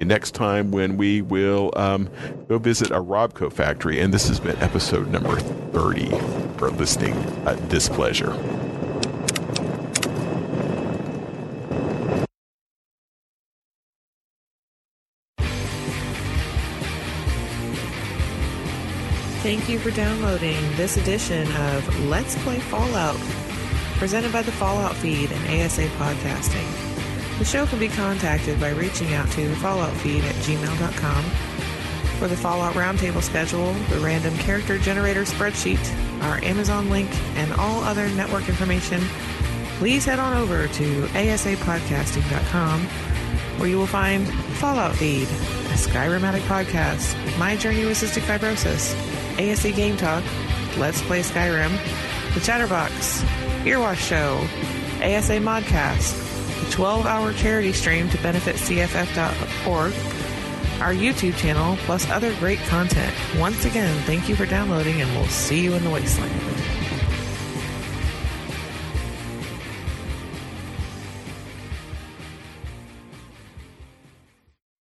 [0.00, 2.08] next time when we will um,
[2.48, 6.10] go visit a Robco factory, and this has been episode number 30
[6.58, 7.14] for listening
[7.46, 8.32] uh, displeasure.
[19.48, 23.16] Thank you for downloading this edition of Let's Play Fallout,
[23.96, 27.38] presented by the Fallout Feed and ASA Podcasting.
[27.38, 31.24] The show can be contacted by reaching out to falloutfeed at gmail.com.
[32.18, 35.80] For the Fallout Roundtable schedule, the random character generator spreadsheet,
[36.24, 37.08] our Amazon link,
[37.38, 39.00] and all other network information,
[39.78, 42.80] please head on over to asapodcasting.com,
[43.56, 48.94] where you will find Fallout Feed, a Skyrimatic podcast, My Journey with Cystic Fibrosis,
[49.38, 50.24] ASC Game Talk,
[50.76, 51.70] Let's Play Skyrim,
[52.34, 53.22] The Chatterbox,
[53.62, 54.36] Earwash Show,
[55.02, 59.92] ASA Modcast, the 12 hour charity stream to benefit CFF.org,
[60.82, 63.14] our YouTube channel, plus other great content.
[63.38, 66.47] Once again, thank you for downloading, and we'll see you in the wasteland.